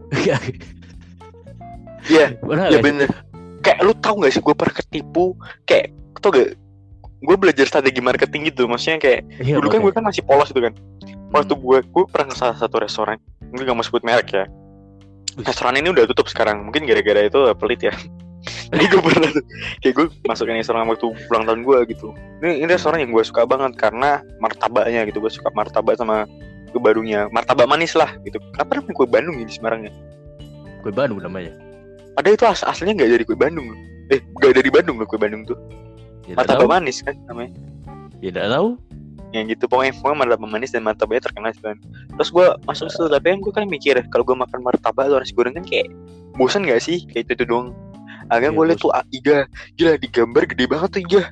Iya, 2.06 2.38
Benar 2.38 2.70
ya 2.70 2.78
bener 2.78 3.10
kayak 3.66 3.82
lu 3.82 3.90
tahu 3.98 4.22
gak 4.22 4.30
sih 4.30 4.38
gue 4.38 4.54
pernah 4.54 4.74
ketipu 4.78 5.34
kayak 5.66 5.90
tau 6.22 6.30
gak 6.30 6.54
gue 7.18 7.36
belajar 7.36 7.66
strategi 7.66 7.98
marketing 7.98 8.54
gitu 8.54 8.70
maksudnya 8.70 9.02
kayak 9.02 9.20
Iya, 9.42 9.58
dulu 9.58 9.66
kan 9.66 9.80
gue 9.82 9.92
kan 9.92 10.04
masih 10.06 10.22
polos 10.22 10.54
gitu 10.54 10.62
kan 10.62 10.72
waktu 11.34 11.52
Hmm. 11.58 11.62
gue 11.66 11.78
gue 11.82 12.04
pernah 12.06 12.30
ke 12.30 12.36
salah 12.38 12.54
satu 12.54 12.78
restoran 12.78 13.18
gue 13.42 13.62
gak 13.66 13.74
mau 13.74 13.82
sebut 13.82 14.06
merek 14.06 14.30
ya. 14.30 14.44
Restoran 15.44 15.76
ini 15.76 15.92
udah 15.92 16.04
tutup 16.08 16.30
sekarang. 16.30 16.64
Mungkin 16.64 16.88
gara-gara 16.88 17.28
itu 17.28 17.40
pelit 17.58 17.80
ya. 17.84 17.94
Jadi 18.70 18.84
gue 18.86 19.02
pernah 19.02 19.30
tuh 19.30 19.44
kayak 19.82 19.94
gue 19.94 20.06
masukin 20.26 20.58
restoran 20.58 20.86
waktu 20.86 21.06
ulang 21.30 21.44
tahun 21.44 21.60
gue 21.66 21.78
gitu. 21.92 22.14
Ini, 22.42 22.62
ini 22.62 22.70
restoran 22.70 23.02
yang 23.02 23.10
gue 23.10 23.24
suka 23.26 23.42
banget 23.44 23.74
karena 23.76 24.22
martabaknya 24.38 25.02
gitu. 25.10 25.18
Gue 25.18 25.32
suka 25.32 25.50
martabak 25.52 25.98
sama 25.98 26.24
kue 26.70 26.80
Bandungnya 26.82 27.30
martabak 27.30 27.66
manis 27.66 27.94
lah 27.94 28.14
gitu. 28.22 28.38
Kenapa 28.54 28.80
namanya 28.80 28.94
kue 28.94 29.08
Bandung 29.08 29.36
ya 29.40 29.46
di 29.46 29.54
Semarang 29.54 29.80
ya? 29.86 29.92
Kue 30.82 30.92
Bandung 30.94 31.18
namanya. 31.22 31.54
Ada 32.16 32.28
itu 32.32 32.44
as 32.48 32.62
aslinya 32.64 33.02
nggak 33.02 33.10
dari 33.18 33.24
kue 33.26 33.38
Bandung. 33.38 33.72
Eh 34.12 34.20
nggak 34.38 34.62
dari 34.62 34.70
Bandung 34.70 34.96
loh 35.00 35.06
kue 35.08 35.18
Bandung 35.18 35.42
tuh. 35.46 35.58
Ya 36.26 36.38
martabak 36.38 36.66
tahu. 36.66 36.70
manis 36.70 37.02
kan 37.02 37.16
namanya. 37.30 37.52
Ya 38.20 38.30
nggak 38.34 38.50
tahu 38.50 38.68
yang 39.34 39.50
gitu. 39.50 39.66
Pokoknya 39.66 39.96
pokoknya 39.98 40.18
martabak 40.26 40.50
manis 40.50 40.70
dan 40.70 40.86
martabaknya 40.86 41.26
terkenal 41.26 41.50
sih 41.50 41.62
kan 41.62 41.76
terus 42.16 42.30
gue 42.30 42.46
masuk 42.64 42.86
situ 42.88 43.06
tapi 43.10 43.26
kan 43.34 43.38
gue 43.42 43.52
kan 43.52 43.64
mikir 43.66 43.94
kalau 44.12 44.24
gue 44.24 44.36
makan 44.38 44.60
martabak 44.62 45.10
atau 45.10 45.18
nasi 45.18 45.34
goreng 45.34 45.54
kan 45.56 45.64
kayak 45.66 45.90
bosan 46.36 46.68
gak 46.68 46.84
sih? 46.84 47.02
Kayak 47.10 47.32
itu, 47.32 47.42
itu 47.42 47.44
doang. 47.48 47.72
Agak 48.28 48.52
Iya, 48.52 48.56
gue 48.58 48.64
liat 48.68 48.78
tuh 48.82 48.90
ah, 48.90 49.04
iga 49.14 49.46
gila 49.78 49.92
di 49.98 50.08
gambar 50.10 50.42
gede 50.50 50.64
banget 50.66 50.88
tuh 50.98 51.02
iga 51.06 51.22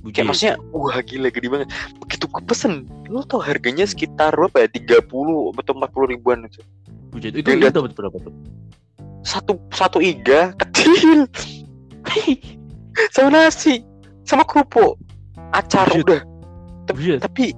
Bujet. 0.00 0.14
kayak 0.16 0.26
maksudnya 0.32 0.54
wah 0.72 0.96
gila 1.04 1.28
gede 1.28 1.48
banget. 1.50 1.68
Begitu 2.00 2.24
gue 2.30 2.42
pesen 2.48 2.72
lo 3.10 3.20
tau 3.26 3.42
harganya 3.42 3.84
sekitar 3.84 4.32
berapa 4.32 4.64
ya? 4.64 4.68
tiga 4.70 4.96
puluh 5.04 5.52
atau 5.58 5.76
empat 5.76 5.90
puluh 5.92 6.08
ribuan 6.08 6.46
itu. 6.46 6.62
Bujet. 7.10 7.34
itu 7.34 7.44
itu 7.50 7.68
dapat 7.68 7.92
berapa 7.92 8.16
tuh? 8.22 8.32
Satu 9.26 9.58
satu 9.74 9.98
iga 10.00 10.54
kecil. 10.60 11.28
Sama 13.12 13.28
nasi 13.34 13.84
sama 14.24 14.46
kerupuk. 14.46 14.96
Acar 15.50 15.90
Buset. 15.90 16.06
udah 16.06 16.20
Bujet. 16.96 17.18
tapi 17.22 17.52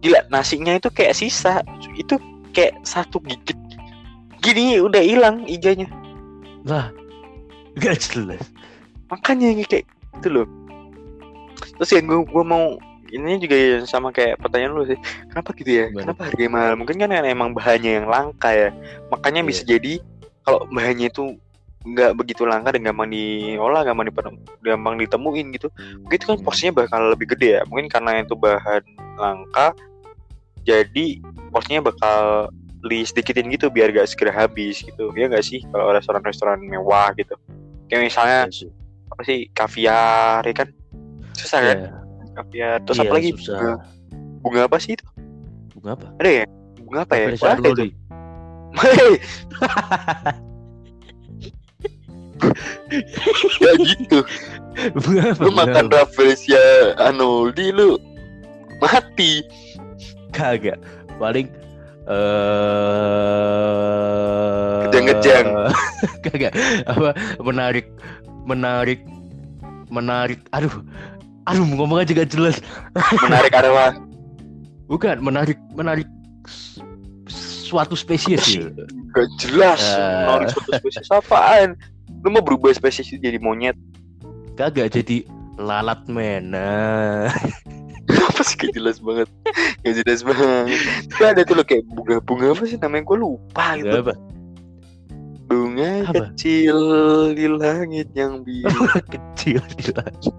gila 0.00 0.22
nasinya 0.30 0.76
itu 0.78 0.88
kayak 0.92 1.16
sisa. 1.16 1.60
Itu 1.98 2.18
kayak 2.54 2.78
satu 2.86 3.18
gigit. 3.26 3.58
Gini 4.38 4.78
udah 4.78 5.02
hilang 5.02 5.42
iganya 5.50 5.90
lah 6.66 6.92
gak 7.78 7.98
jelas. 7.98 8.42
Makanya 9.08 9.54
yang 9.54 9.66
kayak 9.66 9.86
itu 10.18 10.28
loh. 10.28 10.46
Terus 11.78 11.90
yang 11.94 12.06
gue 12.10 12.20
gua 12.28 12.44
mau 12.44 12.64
ini 13.08 13.40
juga 13.40 13.56
sama 13.88 14.12
kayak 14.12 14.36
pertanyaan 14.42 14.76
lu 14.76 14.84
sih. 14.84 14.98
Kenapa 15.32 15.56
gitu 15.56 15.70
ya? 15.70 15.84
Gimana? 15.88 16.02
kenapa 16.04 16.20
harganya 16.28 16.50
mahal? 16.52 16.72
Mungkin 16.76 16.96
kan 17.00 17.10
emang 17.24 17.50
bahannya 17.56 17.90
yang 18.02 18.06
langka 18.10 18.50
ya. 18.52 18.68
Makanya 19.08 19.40
Iya. 19.42 19.48
bisa 19.48 19.62
jadi 19.64 19.92
kalau 20.44 20.60
bahannya 20.68 21.08
itu 21.08 21.24
nggak 21.88 22.12
begitu 22.20 22.44
langka 22.44 22.76
dan 22.76 22.84
gampang 22.84 23.08
diolah 23.08 23.82
gampang 23.86 24.12
dipenem- 24.12 24.40
gampang 24.60 24.94
ditemuin 25.00 25.46
gitu. 25.56 25.68
Begitu 26.08 26.24
kan 26.34 26.38
porsinya 26.44 26.84
bakal 26.84 27.12
lebih 27.12 27.32
gede 27.36 27.60
ya. 27.60 27.62
Mungkin 27.68 27.88
karena 27.88 28.20
itu 28.20 28.36
bahan 28.36 28.82
langka 29.16 29.72
jadi 30.68 31.22
porsinya 31.48 31.88
bakal 31.88 32.48
di 32.86 33.02
sedikitin 33.02 33.50
gitu 33.50 33.72
biar 33.72 33.90
gak 33.90 34.06
segera 34.06 34.30
habis 34.30 34.84
gitu. 34.84 35.10
Ya 35.16 35.26
nggak 35.26 35.42
sih 35.42 35.64
kalau 35.72 35.90
restoran-restoran 35.96 36.60
mewah 36.62 37.10
gitu? 37.16 37.34
Kayak 37.88 38.12
misalnya 38.12 38.40
Iya 38.46 38.54
sih. 38.54 38.70
apa 39.08 39.22
sih 39.24 39.38
kaviar 39.56 40.40
ya 40.44 40.54
kan? 40.54 40.68
Susah 41.34 41.60
kan? 41.64 41.78
Iya, 41.78 41.90
kaviar 42.36 42.76
terus 42.84 42.98
iya, 43.00 43.08
apa 43.08 43.14
lagi? 43.16 43.30
susah. 43.34 43.58
bunga, 43.58 43.74
bunga 44.44 44.60
apa 44.68 44.76
sih 44.78 44.92
itu? 44.94 45.04
Bunga 45.74 45.90
apa? 45.96 46.06
Ada 46.20 46.30
ya? 46.30 46.44
Bunga 46.84 47.00
apa 47.08 47.14
ya? 47.16 47.26
Rafael 47.32 47.58
Wah, 47.58 47.72
itu 47.72 47.84
Charloni. 52.38 52.98
ya 53.64 53.72
gitu. 53.82 54.18
Apa 54.78 55.34
lu 55.42 55.50
makan 55.50 55.90
apa? 55.90 56.06
Rafflesia 56.06 56.94
Anoldi 56.98 57.74
lu. 57.74 57.98
Mati. 58.78 59.42
Kagak. 60.30 60.78
Paling 61.18 61.50
eh 62.08 62.18
Kejang-kejang. 64.88 65.46
kagak. 66.24 66.52
Apa 66.86 67.12
menarik 67.42 67.86
menarik 68.46 69.02
menarik. 69.90 70.40
Aduh. 70.54 70.72
Aduh 71.48 71.64
ngomong 71.64 72.04
aja 72.04 72.12
gak 72.12 72.28
jelas. 72.28 72.60
Menarik 73.24 73.56
arwah 73.56 73.96
bukan 74.88 75.20
menarik 75.20 75.56
menarik 75.76 76.08
suatu 77.28 77.92
spesies 77.96 78.40
Apa 78.40 78.48
sih? 78.48 78.60
ya. 78.64 78.84
Gak 79.16 79.28
jelas. 79.40 79.80
Eh. 79.80 80.24
menarik 80.28 80.48
suatu 80.52 80.70
spesies. 80.76 81.08
Apaan 81.08 81.76
lu 82.24 82.28
mau 82.34 82.42
berubah 82.42 82.74
spesies 82.74 83.10
itu 83.12 83.22
jadi 83.22 83.38
monyet? 83.38 83.76
Kagak 84.58 84.94
jadi 84.94 85.22
lalat 85.58 86.02
mena. 86.10 87.30
Apa 88.08 88.40
sih 88.42 88.58
gak 88.58 88.74
jelas 88.74 88.98
banget? 88.98 89.28
Gak 89.86 89.94
jelas 90.02 90.20
banget. 90.26 90.78
Tapi 91.14 91.24
ada 91.26 91.42
tuh 91.46 91.54
lo 91.58 91.62
kayak 91.66 91.84
bunga-bunga 91.90 92.54
apa 92.54 92.64
sih 92.66 92.78
namanya? 92.78 93.04
Gue 93.06 93.18
lupa 93.22 93.78
gitu. 93.78 93.94
apa? 94.02 94.14
Bunga 95.48 96.04
Apa? 96.04 96.28
kecil 96.32 96.78
di 97.32 97.46
langit 97.48 98.12
yang 98.12 98.44
biru. 98.44 98.84
Kecil 99.14 99.64
di 99.80 99.88
langit. 99.96 100.34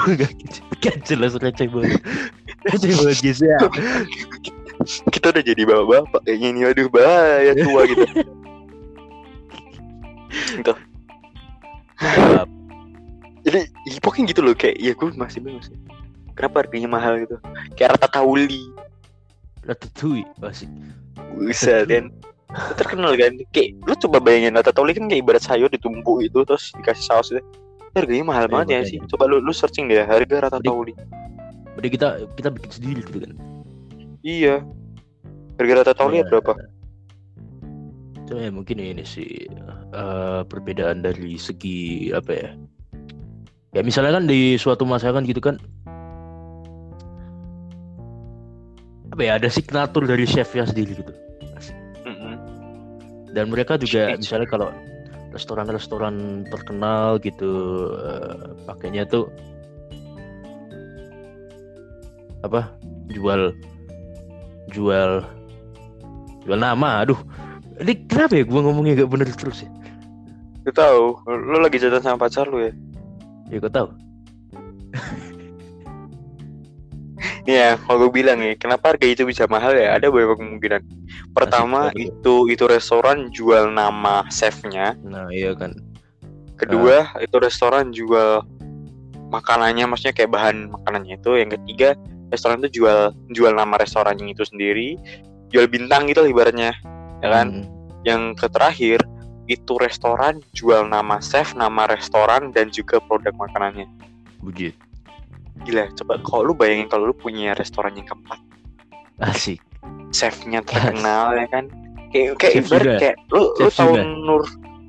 Gak 0.00 0.32
kecil, 0.42 0.64
gak 0.80 0.96
jelas 1.06 1.32
receh 1.38 1.68
banget. 1.70 2.02
Receh 2.66 2.92
banget 2.98 3.18
guys 3.22 3.40
ya. 3.44 3.58
kita 5.14 5.30
udah 5.30 5.42
jadi 5.44 5.62
bapak-bapak 5.66 6.20
kayaknya 6.26 6.48
ini 6.50 6.60
aduh 6.66 6.88
bahaya 6.90 7.52
tua 7.54 7.82
gitu. 7.86 8.04
Gitu 10.30 10.72
jadi 13.40 13.60
ya, 13.88 13.98
pokoknya 14.04 14.24
gitu 14.36 14.40
loh 14.44 14.52
kayak 14.52 14.76
ya 14.76 14.92
gue 14.92 15.08
masih 15.16 15.40
bingung 15.40 15.64
sih. 15.64 15.76
Kenapa 16.36 16.64
harganya 16.64 16.88
mahal 16.88 17.24
gitu? 17.24 17.36
Kayak 17.76 17.96
ratatouille 18.00 18.72
Ratatouille 19.64 20.28
masih. 20.40 20.68
bisa 21.40 21.84
dan 21.88 22.12
terkenal 22.76 23.16
kan? 23.16 23.36
Kayak 23.52 23.80
lu 23.84 23.94
coba 23.96 24.18
bayangin 24.20 24.56
ratatouille 24.56 24.92
kan 24.96 25.08
kayak 25.08 25.20
ibarat 25.24 25.42
sayur 25.44 25.68
ditumpuk 25.72 26.20
itu 26.24 26.40
terus 26.44 26.72
dikasih 26.76 27.04
saus 27.04 27.28
itu 27.32 27.40
harganya 27.96 28.24
mahal 28.28 28.44
Iya, 28.48 28.52
banget 28.52 28.68
ya 28.68 28.80
sih? 28.84 28.98
Coba 29.08 29.24
lu 29.28 29.40
lu 29.40 29.52
searching 29.52 29.88
deh 29.88 30.04
harga 30.04 30.48
ratatouille 30.48 30.96
Mending 31.76 31.92
kita 31.96 32.08
kita 32.36 32.48
bikin 32.52 32.70
sendiri 32.72 33.00
gitu 33.08 33.18
kan. 33.24 33.32
iya 34.20 34.60
harga 35.60 35.84
ratatouille 35.84 36.24
Iya. 36.24 36.28
berapa 36.32 36.52
Cuma 38.30 38.46
ya 38.46 38.50
mungkin 38.54 38.78
ini 38.78 39.02
sih 39.02 39.50
eh, 39.92 40.40
perbedaan 40.46 41.02
dari 41.02 41.34
segi 41.34 42.08
apa 42.14 42.30
ya? 42.30 42.50
Ya 43.74 43.82
misalnya 43.82 44.22
kan 44.22 44.24
di 44.30 44.54
suatu 44.54 44.86
masakan 44.86 45.26
gitu 45.26 45.42
kan 45.42 45.58
apa 49.10 49.22
ya 49.26 49.36
ada 49.36 49.50
signatur 49.50 50.06
dari 50.06 50.22
chefnya 50.24 50.62
sendiri 50.64 50.94
gitu. 51.02 51.12
Dan 53.30 53.50
mereka 53.50 53.78
juga 53.78 54.14
Shit. 54.14 54.26
misalnya 54.26 54.46
kalau 54.50 54.68
restoran-restoran 55.34 56.46
terkenal 56.50 57.18
gitu 57.22 57.50
eh, 57.98 58.54
pakainya 58.66 59.06
tuh 59.06 59.30
apa 62.42 62.70
jual 63.10 63.54
jual 64.70 65.22
jual 66.50 66.58
nama 66.58 67.06
aduh 67.06 67.20
ini 67.78 67.94
kenapa 68.10 68.34
ya 68.34 68.42
gue 68.42 68.60
ngomongnya 68.60 69.06
gak 69.06 69.10
bener 69.14 69.30
terus 69.30 69.62
ya 69.62 69.70
Lu 70.66 70.74
tahu 70.74 71.22
lu 71.30 71.62
lagi 71.62 71.78
jalan 71.78 72.02
sama 72.02 72.26
pacar 72.26 72.50
lu 72.50 72.58
ya 72.66 72.74
ya 73.54 73.62
kau 73.62 73.70
tahu 73.70 73.88
Nih 77.44 77.56
ya, 77.56 77.70
kalau 77.84 78.08
gue 78.08 78.20
bilang 78.20 78.40
ya, 78.40 78.52
kenapa 78.56 78.92
harga 78.92 79.06
itu 79.08 79.24
bisa 79.24 79.44
mahal 79.48 79.72
ya? 79.72 79.96
Ada 79.96 80.12
beberapa 80.12 80.40
kemungkinan. 80.40 80.82
Pertama, 81.32 81.88
betul. 81.92 82.04
itu 82.04 82.34
itu 82.52 82.64
restoran 82.68 83.32
jual 83.32 83.72
nama 83.72 84.24
chefnya. 84.28 84.96
nah 85.04 85.28
iya 85.32 85.56
kan 85.56 85.72
Kedua, 86.56 87.08
itu 87.20 87.36
restoran 87.40 87.92
jual 87.92 88.44
makanannya, 89.32 89.88
maksudnya 89.88 90.12
kayak 90.16 90.32
bahan 90.32 90.68
makanannya 90.68 91.16
itu. 91.16 91.32
Yang 91.40 91.50
ketiga, 91.60 91.88
restoran 92.28 92.60
itu 92.64 92.84
jual 92.84 93.16
jual 93.32 93.52
nama 93.56 93.80
restorannya 93.80 94.36
itu 94.36 94.44
sendiri, 94.44 95.00
jual 95.50 95.66
bintang 95.66 96.06
gitu 96.06 96.24
ibaratnya, 96.24 96.72
ya 97.20 97.28
kan? 97.28 97.66
Hmm, 97.66 97.68
Yang 98.06 98.22
terakhir, 98.48 98.98
itu 99.44 99.72
restoran 99.76 100.38
jual 100.54 100.86
nama 100.86 101.18
chef, 101.18 101.52
nama 101.52 101.84
restoran 101.84 102.54
dan 102.54 102.70
juga 102.70 103.02
produk 103.02 103.34
makanannya. 103.34 103.84
bujit. 104.40 104.72
Gila, 105.68 105.92
coba 106.00 106.16
kalau 106.24 106.42
lu 106.48 106.54
bayangin 106.56 106.88
kalau 106.88 107.12
lu 107.12 107.14
punya 107.14 107.52
restoran 107.52 107.92
yang 107.92 108.08
keempat. 108.08 108.40
Asik. 109.20 109.60
Chefnya 110.08 110.64
terkenal 110.64 111.36
ya 111.36 111.44
kan? 111.52 111.68
Kayak 112.08 112.40
kayak 112.40 112.54
Chef 112.56 112.64
ibarat 112.64 112.80
Zuda. 112.88 112.96
kayak 112.96 113.16
lu 113.28 113.42
lu 113.52 113.68
Chef 113.68 113.76
tahu 113.76 113.92
Zuda. 113.92 114.02
Nur 114.24 114.42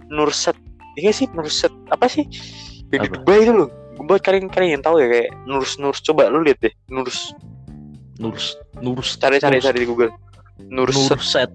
Nurset 0.07 0.57
iya 0.95 1.11
sih 1.11 1.27
Nurset 1.35 1.73
apa 1.91 2.07
sih? 2.07 2.23
Yang 2.95 3.01
di? 3.03 3.09
Dubai 3.19 3.43
itu 3.43 3.51
loh. 3.51 3.69
Buat 4.01 4.23
kalian 4.23 4.47
kalian 4.47 4.79
yang 4.79 4.83
tahu 4.87 5.03
ya 5.03 5.07
kayak 5.11 5.29
Nurs 5.43 5.75
Nurs 5.75 5.99
coba 5.99 6.31
lu 6.31 6.47
lihat 6.47 6.63
deh 6.63 6.71
Nurs 6.87 7.35
nurs 8.21 8.53
nurs 8.79 9.17
cari 9.17 9.41
cari 9.41 9.57
Nurs- 9.59 9.65
cari 9.67 9.77
di 9.83 9.87
Google 9.89 10.13
Nurset. 10.67 11.15
Nurset. 11.15 11.51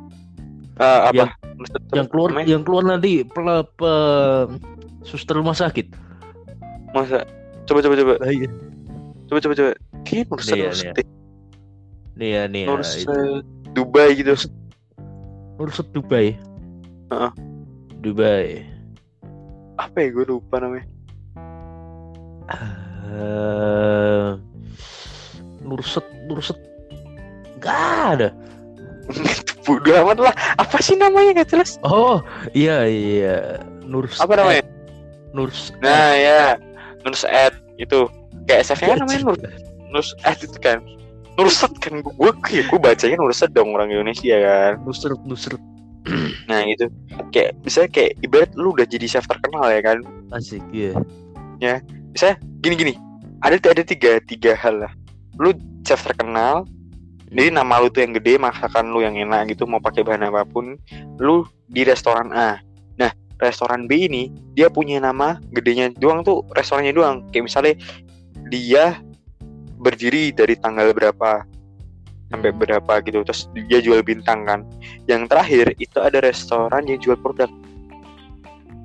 Ah, 0.77 1.09
apa? 1.09 1.15
Yang- 1.15 1.35
Nurset 1.57 1.83
yang 1.95 2.07
keluar 2.07 2.29
yang 2.45 2.63
keluar 2.63 2.85
nanti 2.85 3.25
pel, 3.25 3.49
pe- 3.77 4.47
suster 5.03 5.37
rumah 5.37 5.55
sakit. 5.55 5.89
Masa? 6.93 7.25
Coba 7.65 7.81
coba 7.81 7.95
coba. 7.97 8.15
Iya. 8.27 8.49
Coba 9.27 9.39
coba 9.41 9.55
coba. 9.55 9.73
Kayaknya 10.03 10.25
Nurset 10.29 10.55
Nih 10.55 10.61
ya, 10.61 10.69
Nurset 10.69 10.87
nih. 10.87 11.07
ya. 12.29 12.43
nih 12.47 12.63
ya. 12.63 12.69
Nurset 12.69 13.01
itu. 13.03 13.15
Dubai 13.73 14.09
gitu. 14.15 14.33
Nurset 15.57 15.89
Dubai. 15.91 16.27
Heeh. 17.09 17.33
Dubai. 18.01 18.47
Apa 19.77 19.97
ya? 19.99 20.09
Gue 20.11 20.25
lupa 20.27 20.57
namanya. 20.59 20.87
Eh, 23.07 24.29
Nurset 25.63 26.07
Nurset. 26.27 26.59
Gak 27.57 27.81
ada 28.15 28.29
bodoh 29.67 29.95
amat 30.07 30.19
lah. 30.31 30.35
Apa 30.59 30.79
sih 30.83 30.95
namanya? 30.99 31.43
Gak 31.43 31.55
jelas. 31.55 31.79
Oh 31.83 32.23
iya 32.55 32.87
iya. 32.87 33.61
Nurset 33.87 34.23
apa 34.23 34.35
namanya? 34.39 34.65
Nurs 35.35 35.71
nah 35.85 36.15
ya 36.15 36.59
Nurset 37.07 37.55
itu. 37.79 38.09
Kayak 38.47 38.63
chefnya 38.71 38.95
kan 38.95 38.99
namanya 39.03 39.21
Nur 39.27 39.37
Nurs 39.91 40.15
eh 40.23 40.35
itu 40.39 40.59
kan. 40.63 40.79
Nurset 41.37 41.73
kan. 41.83 42.03
Gue 42.03 42.33
gue 42.33 42.61
gue 42.63 42.81
bacanya 42.81 43.17
Nurset 43.19 43.51
dong 43.55 43.75
orang 43.75 43.91
Indonesia 43.91 44.37
kan. 44.39 44.73
Nusret 44.87 45.21
Nusret 45.27 45.63
nah 46.51 46.63
gitu. 46.67 46.87
Kayak 47.35 47.59
misalnya 47.67 47.91
kayak 47.91 48.13
ibarat 48.23 48.51
lu 48.55 48.71
udah 48.75 48.87
jadi 48.87 49.07
chef 49.07 49.27
terkenal 49.27 49.67
ya 49.71 49.83
kan? 49.83 49.99
Asik 50.31 50.63
iya. 50.71 50.95
Misalnya 52.15 52.37
gini 52.63 52.75
gini 52.79 52.95
ada 53.45 53.59
ada 53.61 53.83
tiga 53.83 54.23
tiga 54.25 54.55
hal 54.57 54.83
lah. 54.87 54.93
Lu 55.37 55.53
chef 55.85 56.03
terkenal 56.07 56.65
jadi 57.27 57.51
nama 57.51 57.83
lu 57.83 57.91
tuh 57.91 58.07
yang 58.07 58.15
gede 58.15 58.39
masakan 58.39 58.95
lu 58.95 59.03
yang 59.03 59.19
enak 59.19 59.51
gitu 59.51 59.67
mau 59.67 59.83
pakai 59.83 60.07
bahan 60.07 60.31
apa 60.31 60.47
pun 60.47 60.79
lu 61.19 61.43
di 61.67 61.83
restoran 61.83 62.31
A. 62.31 62.63
Nah 62.95 63.11
restoran 63.43 63.91
B 63.91 64.07
ini 64.07 64.31
dia 64.55 64.71
punya 64.71 65.03
nama 65.03 65.43
gedenya 65.51 65.91
doang 65.99 66.23
tuh 66.23 66.47
restorannya 66.55 66.95
doang. 66.95 67.27
Kayak 67.35 67.45
misalnya 67.51 67.75
dia 68.47 69.03
berdiri 69.83 70.31
dari 70.31 70.55
tanggal 70.55 70.95
berapa 70.95 71.43
sampai 72.27 72.51
berapa 72.55 72.93
gitu 73.03 73.23
terus 73.27 73.51
dia 73.67 73.83
jual 73.83 74.07
bintang 74.07 74.47
kan. 74.47 74.63
Yang 75.11 75.27
terakhir 75.27 75.67
itu 75.83 75.99
ada 75.99 76.23
restoran 76.23 76.87
yang 76.87 77.03
jual 77.03 77.19
produk 77.19 77.51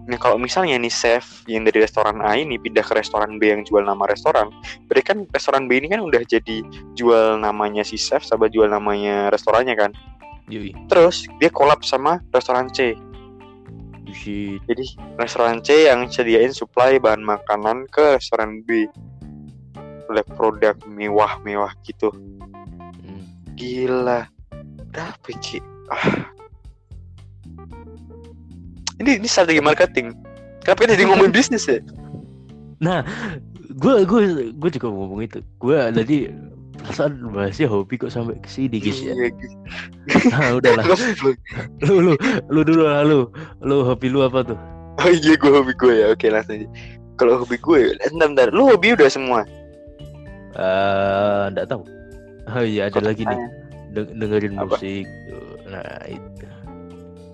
nah 0.09 0.17
kalau 0.17 0.41
misalnya 0.41 0.77
nih 0.81 0.89
chef 0.89 1.45
yang 1.45 1.61
dari 1.61 1.81
restoran 1.81 2.19
A 2.25 2.33
ini 2.37 2.57
pindah 2.57 2.81
ke 2.81 2.93
restoran 2.97 3.37
B 3.37 3.53
yang 3.53 3.61
jual 3.61 3.85
nama 3.85 4.01
restoran 4.09 4.49
berarti 4.89 5.03
kan 5.13 5.17
restoran 5.29 5.69
B 5.69 5.77
ini 5.77 5.87
kan 5.93 6.01
udah 6.01 6.21
jadi 6.25 6.65
jual 6.97 7.37
namanya 7.37 7.85
si 7.85 8.01
chef 8.01 8.25
sama 8.25 8.49
jual 8.49 8.65
namanya 8.67 9.29
restorannya 9.29 9.77
kan 9.77 9.91
Yui. 10.49 10.73
terus 10.89 11.29
dia 11.37 11.53
kolab 11.53 11.85
sama 11.85 12.19
restoran 12.33 12.67
C 12.73 12.97
Bullshit. 14.01 14.59
jadi 14.67 14.85
restoran 15.21 15.61
C 15.63 15.87
yang 15.87 16.09
sediain 16.09 16.51
supply 16.51 16.97
bahan 16.99 17.21
makanan 17.23 17.87
ke 17.87 18.19
restoran 18.19 18.65
B 18.65 18.89
produk-produk 20.09 20.75
mewah-mewah 20.89 21.71
gitu 21.87 22.11
Hmm. 23.01 23.25
Gila. 23.57 24.29
Berapa 24.91 25.29
Ci? 25.41 25.57
Ah. 25.89 26.40
Ini 29.01 29.17
ini 29.17 29.27
strategi 29.27 29.61
marketing. 29.61 30.13
Kenapa 30.61 30.85
jadi 30.85 31.09
ngomongin 31.09 31.33
bisnis 31.33 31.65
ya? 31.65 31.81
Nah, 32.77 33.01
gue 33.81 34.05
gue 34.05 34.21
gue 34.53 34.69
juga 34.69 34.87
ngomong 34.93 35.25
itu. 35.25 35.41
Gue 35.57 35.77
tadi 35.89 36.29
perasaan 36.81 37.29
bahasnya 37.33 37.69
hobi 37.69 37.97
kok 37.97 38.13
sampai 38.13 38.37
ke 38.41 38.49
sini 38.49 38.77
guys 38.77 39.01
ya. 39.01 39.13
Iya. 39.13 39.29
Nah, 40.33 40.57
udahlah. 40.57 40.85
Lu 41.85 41.97
lu 42.01 42.13
lu 42.49 42.61
dulu 42.61 42.83
lah 42.85 43.01
lu. 43.01 43.29
Lu 43.65 43.81
hobi 43.85 44.09
lu 44.09 44.21
apa 44.21 44.45
tuh? 44.45 44.57
oh 45.01 45.09
iya 45.09 45.33
gue 45.33 45.49
hobi 45.49 45.73
gue 45.77 45.93
ya. 45.97 46.05
Oke 46.13 46.29
langsung 46.29 46.61
aja. 46.61 46.67
Kalau 47.17 47.41
hobi 47.45 47.57
gue, 47.61 47.93
eh, 48.01 48.09
bentar, 48.09 48.27
bentar. 48.33 48.47
Lu 48.53 48.69
hobi 48.69 48.97
udah 48.97 49.09
semua. 49.09 49.45
Eh, 50.57 51.43
enggak 51.53 51.69
tahu. 51.69 51.85
Oh 52.49 52.65
iya, 52.65 52.89
ada 52.89 52.97
Kok 52.97 53.05
lagi 53.05 53.23
nih. 53.23 53.39
dengerin 53.93 54.57
Apa? 54.57 54.75
musik. 54.77 55.05
Nah, 55.69 56.01
itu. 56.09 56.45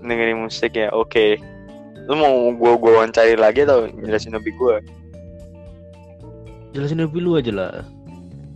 Dengerin 0.03 0.39
musik 0.43 0.71
ya. 0.75 0.91
Oke. 0.91 1.39
Lu 2.07 2.15
mau 2.15 2.33
gue 2.49 2.71
gue 2.79 2.91
wawancari 2.95 3.35
lagi 3.35 3.67
atau 3.67 3.85
jelasin 3.99 4.31
hobi 4.33 4.51
gue? 4.51 4.75
Jelasin 6.71 7.03
hobi 7.03 7.19
lu 7.19 7.35
aja 7.35 7.51
lah. 7.51 7.73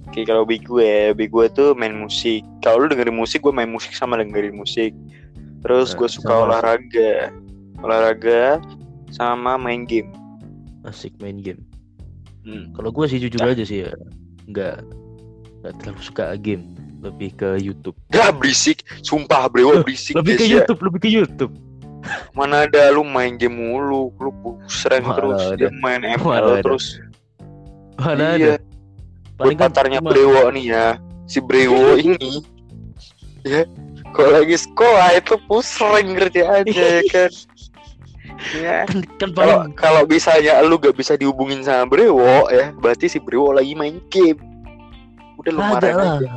Oke, 0.08 0.28
kalau 0.28 0.44
hobi 0.44 0.60
gue, 0.60 1.12
hobi 1.12 1.26
gue 1.28 1.46
tuh 1.52 1.72
main 1.74 1.92
musik. 1.92 2.44
Kalau 2.60 2.84
lu 2.84 2.92
dengerin 2.92 3.16
musik, 3.16 3.40
gue 3.42 3.52
main 3.52 3.68
musik 3.68 3.92
sama 3.92 4.20
dengerin 4.20 4.56
musik. 4.56 4.92
Terus 5.64 5.94
Nah, 5.94 5.98
gue 6.00 6.10
suka 6.10 6.32
sama. 6.34 6.44
olahraga, 6.48 7.12
olahraga 7.80 8.60
sama 9.10 9.56
main 9.56 9.84
game. 9.84 10.12
Asik 10.84 11.16
main 11.20 11.40
game. 11.40 11.62
Hmm. 12.44 12.74
Kalau 12.74 12.90
gue 12.90 13.06
sih 13.08 13.20
jujur 13.20 13.40
Nah. 13.40 13.54
aja 13.54 13.64
sih 13.64 13.86
ya. 13.86 13.92
Enggak 14.50 14.82
enggak 15.62 15.74
terlalu 15.80 16.02
suka 16.02 16.26
game. 16.36 16.66
Lebih 17.02 17.34
ke 17.34 17.50
YouTube. 17.58 17.98
Gak 18.14 18.38
berisik, 18.38 18.86
sumpah 19.02 19.50
bro, 19.50 19.82
berisik 19.82 20.14
lebih 20.14 20.38
ke 20.38 20.46
ya. 20.46 20.62
YouTube, 20.62 20.80
lebih 20.86 21.00
ke 21.02 21.10
YouTube. 21.10 21.54
Mana 22.38 22.66
ada 22.66 22.90
lu 22.90 23.04
main 23.04 23.36
game 23.36 23.54
mulu, 23.54 24.10
lu 24.18 24.32
sering 24.66 25.06
Mana 25.06 25.16
terus, 25.18 25.42
ada. 25.44 25.56
dia 25.58 25.70
main 25.80 26.02
ML 26.02 26.22
Mana 26.22 26.48
ada. 26.58 26.64
terus. 26.64 26.86
Mana 27.96 28.26
ada. 28.36 28.38
iya, 28.38 28.56
buat 29.38 29.54
kan 29.54 29.70
pacarnya 29.70 30.00
cuma- 30.02 30.10
Brewo 30.10 30.44
nih 30.50 30.66
ya, 30.74 30.86
si 31.26 31.38
Brewo 31.38 31.96
ini, 32.02 32.42
ya, 33.44 33.66
kalau 34.12 34.42
lagi 34.42 34.58
sekolah 34.58 35.16
itu 35.16 35.36
pusreng 35.46 36.18
kerjaannya 36.18 36.74
ya 36.74 37.02
kan. 37.14 37.32
Ya, 38.58 38.90
kan, 38.90 39.06
kan 39.22 39.30
kalau 39.38 39.58
paling 39.62 39.74
kalau 39.78 40.02
misalnya 40.10 40.58
lu 40.66 40.82
gak 40.82 40.98
bisa 40.98 41.14
dihubungin 41.14 41.62
sama 41.62 41.86
Brewo 41.86 42.50
ya, 42.50 42.74
berarti 42.74 43.06
si 43.06 43.22
Brewo 43.22 43.54
lagi 43.54 43.78
main 43.78 44.02
game. 44.10 44.42
Udah 45.38 45.52
lu 45.54 45.62
ada 45.62 45.90
lah. 45.94 46.16
aja. 46.18 46.32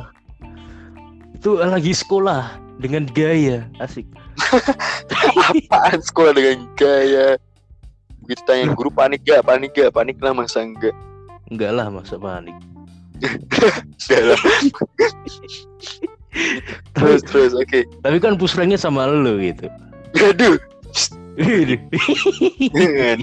Itu 1.33 1.57
lagi 1.57 1.93
sekolah 1.93 2.57
dengan 2.77 3.09
gaya 3.09 3.65
asik. 3.77 4.05
Apaan 5.49 5.99
sekolah 6.03 6.31
dengan 6.35 6.67
gaya? 6.75 7.39
Begitu 8.25 8.41
tanya 8.49 8.73
guru 8.73 8.89
panik 8.89 9.21
gak? 9.23 9.45
Panik 9.45 9.71
gak? 9.77 9.93
Panik 9.93 10.17
lah 10.19 10.33
masa 10.33 10.65
enggak? 10.65 10.95
Enggak 11.53 11.71
lah 11.77 11.87
masa 11.93 12.17
panik. 12.17 12.55
Dalam. 14.11 14.41
terus 16.97 17.21
terus 17.23 17.53
oke. 17.55 17.85
Tapi 18.03 18.17
kan 18.19 18.35
pusrengnya 18.35 18.75
sama 18.75 19.07
lu 19.07 19.39
gitu. 19.39 19.71
Aduh, 20.15 20.59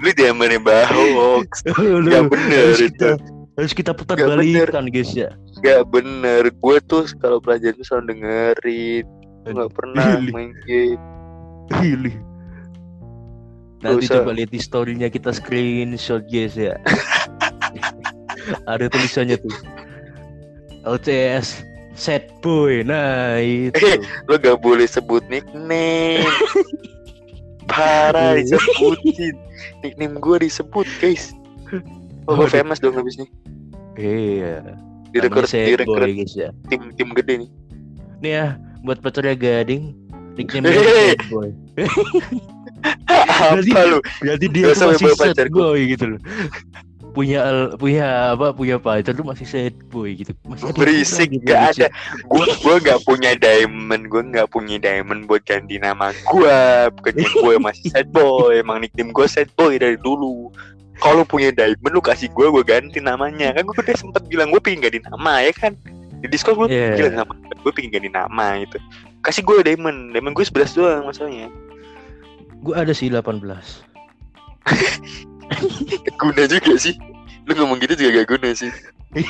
lu, 0.05 0.11
jangan 0.17 0.37
main 0.37 0.61
hoax. 0.93 1.65
Gak 1.65 2.25
bener 2.29 2.63
harus 2.73 2.81
itu. 2.85 2.93
kita 2.93 3.11
harus 3.57 3.73
kita 3.73 3.93
putar 3.97 4.17
balikan 4.21 4.89
guys 4.93 5.13
ya. 5.17 5.33
Gak 5.65 5.89
bener. 5.89 6.53
Gue 6.61 6.81
tuh 6.85 7.09
kalau 7.21 7.41
pelajaran 7.41 7.77
tuh 7.81 7.87
selalu 7.89 8.05
dengerin. 8.17 9.07
Gue 9.43 9.53
gak 9.59 9.73
pernah 9.75 10.23
Ih, 10.23 10.31
main 10.31 10.53
game. 10.67 11.03
Pilih. 11.67 12.17
Nanti 13.83 14.07
usah. 14.07 14.23
coba 14.23 14.31
lihat 14.39 14.51
di 14.55 14.61
story-nya 14.63 15.11
kita 15.11 15.35
screenshot 15.35 16.23
guys 16.31 16.55
ya. 16.55 16.79
Ada 18.71 18.87
tulisannya 18.87 19.39
tuh. 19.43 19.55
LCS 20.87 21.67
set 21.99 22.31
boy. 22.39 22.87
Nah, 22.87 23.43
itu. 23.43 23.99
Lu 24.31 24.39
gak 24.39 24.63
boleh 24.63 24.87
sebut 24.87 25.27
nickname. 25.27 26.23
Parah 27.71 28.39
disebutin. 28.39 29.35
Nickname 29.83 30.23
gue 30.23 30.47
disebut 30.47 30.87
guys. 31.03 31.35
Oh, 32.31 32.39
gue 32.39 32.47
famous 32.47 32.79
dong 32.79 32.95
habis 32.95 33.19
ini. 33.19 33.27
Iya. 33.99 34.79
Direkrut, 35.13 35.51
direkrut 35.51 36.09
ya. 36.33 36.49
tim 36.73 36.95
tim 36.97 37.13
gede 37.13 37.45
nih. 37.45 37.51
Nih 38.25 38.33
ya, 38.33 38.47
buat 38.83 38.99
pacarnya 38.99 39.35
Gading, 39.35 39.95
nickname 40.35 40.71
set 40.75 41.23
boy. 41.31 41.51
Berarti- 43.13 43.73
Apa 43.73 43.83
lu? 43.87 43.99
Berarti 44.21 44.47
dia 44.51 44.75
tuh 44.75 44.91
masih 44.91 45.07
sad 45.15 45.49
gua. 45.51 45.73
boy 45.75 45.81
gitu 45.87 46.05
loh. 46.17 46.21
Punya 47.13 47.45
punya 47.77 48.33
apa? 48.33 48.57
Punya 48.57 48.81
pacar 48.81 49.13
tuh 49.13 49.27
masih 49.27 49.45
sad 49.45 49.77
boy 49.93 50.17
gitu. 50.17 50.33
Masih 50.49 50.73
ada 50.73 50.79
Berisik 50.81 51.29
gitu, 51.29 51.45
gak 51.45 51.77
ada. 51.77 51.87
Gue 52.25 52.47
gue 52.49 52.77
gak 52.89 53.05
punya 53.05 53.37
diamond. 53.37 54.09
Gue 54.09 54.23
gak 54.33 54.49
punya 54.49 54.81
diamond 54.81 55.29
buat 55.29 55.45
ganti 55.45 55.77
nama 55.77 56.09
gue. 56.11 56.59
Bukannya 56.97 57.29
gue 57.29 57.55
masih 57.61 57.87
sad 57.93 58.09
boy. 58.11 58.65
Emang 58.65 58.81
nickname 58.81 59.13
gue 59.13 59.27
sad 59.29 59.53
boy 59.55 59.77
dari 59.77 60.01
dulu. 60.01 60.49
Kalau 61.05 61.29
punya 61.29 61.53
diamond 61.53 61.93
lu 61.93 62.01
kasih 62.01 62.33
gue, 62.33 62.47
gue 62.49 62.65
ganti 62.65 62.97
namanya. 62.99 63.53
Kan 63.53 63.69
gue 63.69 63.77
udah 63.77 63.99
sempet 63.99 64.23
bilang 64.33 64.49
gue 64.49 64.61
pengen 64.65 64.89
ganti 64.89 65.05
nama 65.05 65.45
ya 65.45 65.53
kan. 65.53 65.77
Di 66.23 66.31
Discord 66.31 66.57
gue 66.57 66.69
Iya. 66.71 66.95
bilang 66.97 67.15
sama 67.19 67.33
gue 67.35 67.73
pengen 67.75 67.91
ganti 67.93 68.11
nama 68.11 68.47
gitu. 68.63 68.79
Kasih 69.21 69.43
gue 69.43 69.63
diamond. 69.63 70.15
Diamond 70.15 70.35
gue 70.35 70.47
11 70.47 70.73
doang 70.73 71.03
masalahnya. 71.05 71.51
Gue 72.63 72.75
ada 72.75 72.95
sih 72.95 73.11
18. 73.11 73.43
Guna 76.23 76.43
juga 76.47 76.73
sih. 76.79 76.95
Lu 77.45 77.59
ngomong 77.59 77.83
gitu 77.83 77.99
juga 77.99 78.23
gak 78.23 78.39
guna 78.39 78.55
sih. 78.55 78.71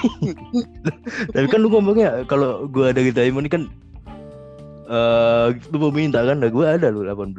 Tapi 1.35 1.46
kan 1.48 1.59
lu 1.59 1.72
ngomongnya 1.72 2.22
kalau 2.28 2.68
gue 2.68 2.92
ada 2.92 3.00
di 3.00 3.11
diamond 3.11 3.48
kan 3.48 3.64
eh 4.92 5.48
lu 5.72 5.76
mau 5.81 5.88
minta 5.88 6.20
kan, 6.20 6.37
nah 6.37 6.52
gue 6.52 6.66
ada 6.68 6.92
lu 6.92 7.00
18. 7.09 7.33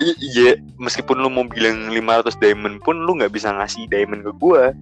I- 0.00 0.16
iya, 0.24 0.56
meskipun 0.80 1.20
lu 1.20 1.28
mau 1.28 1.44
bilang 1.44 1.92
500 1.92 2.40
diamond 2.40 2.80
pun 2.80 2.96
lu 3.04 3.20
nggak 3.20 3.28
bisa 3.28 3.52
ngasih 3.52 3.84
diamond 3.92 4.24
ke 4.24 4.32
gua. 4.40 4.72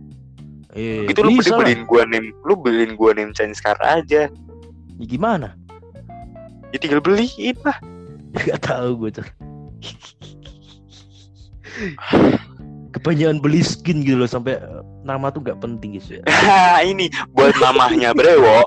Iya, 0.72 1.04
Gitu 1.12 1.20
lu 1.20 1.36
bisa 1.36 1.52
beliin 1.60 1.84
gua 1.84 2.02
name, 2.08 2.32
lu 2.48 2.56
beliin 2.56 2.96
gua 2.96 3.12
name 3.12 3.36
change 3.36 3.60
card 3.60 3.80
aja. 3.84 4.32
Ya, 4.96 5.04
gimana? 5.04 5.52
Ya 6.72 6.80
tinggal 6.80 7.04
beliin 7.04 7.56
lah. 7.62 7.76
Gak 8.48 8.64
tahu 8.64 8.96
gue 8.96 9.20
tuh. 9.20 9.28
Kebanyakan 12.92 13.40
beli 13.40 13.60
skin 13.64 14.04
gitu 14.04 14.20
loh 14.20 14.28
sampai 14.28 14.56
eh, 14.56 14.82
nama 15.04 15.28
tuh 15.32 15.44
gak 15.44 15.60
penting 15.60 15.96
guys 15.96 16.08
ya. 16.08 16.20
Ini 16.92 17.12
buat 17.36 17.52
mamahnya 17.60 18.16
Brewo. 18.16 18.64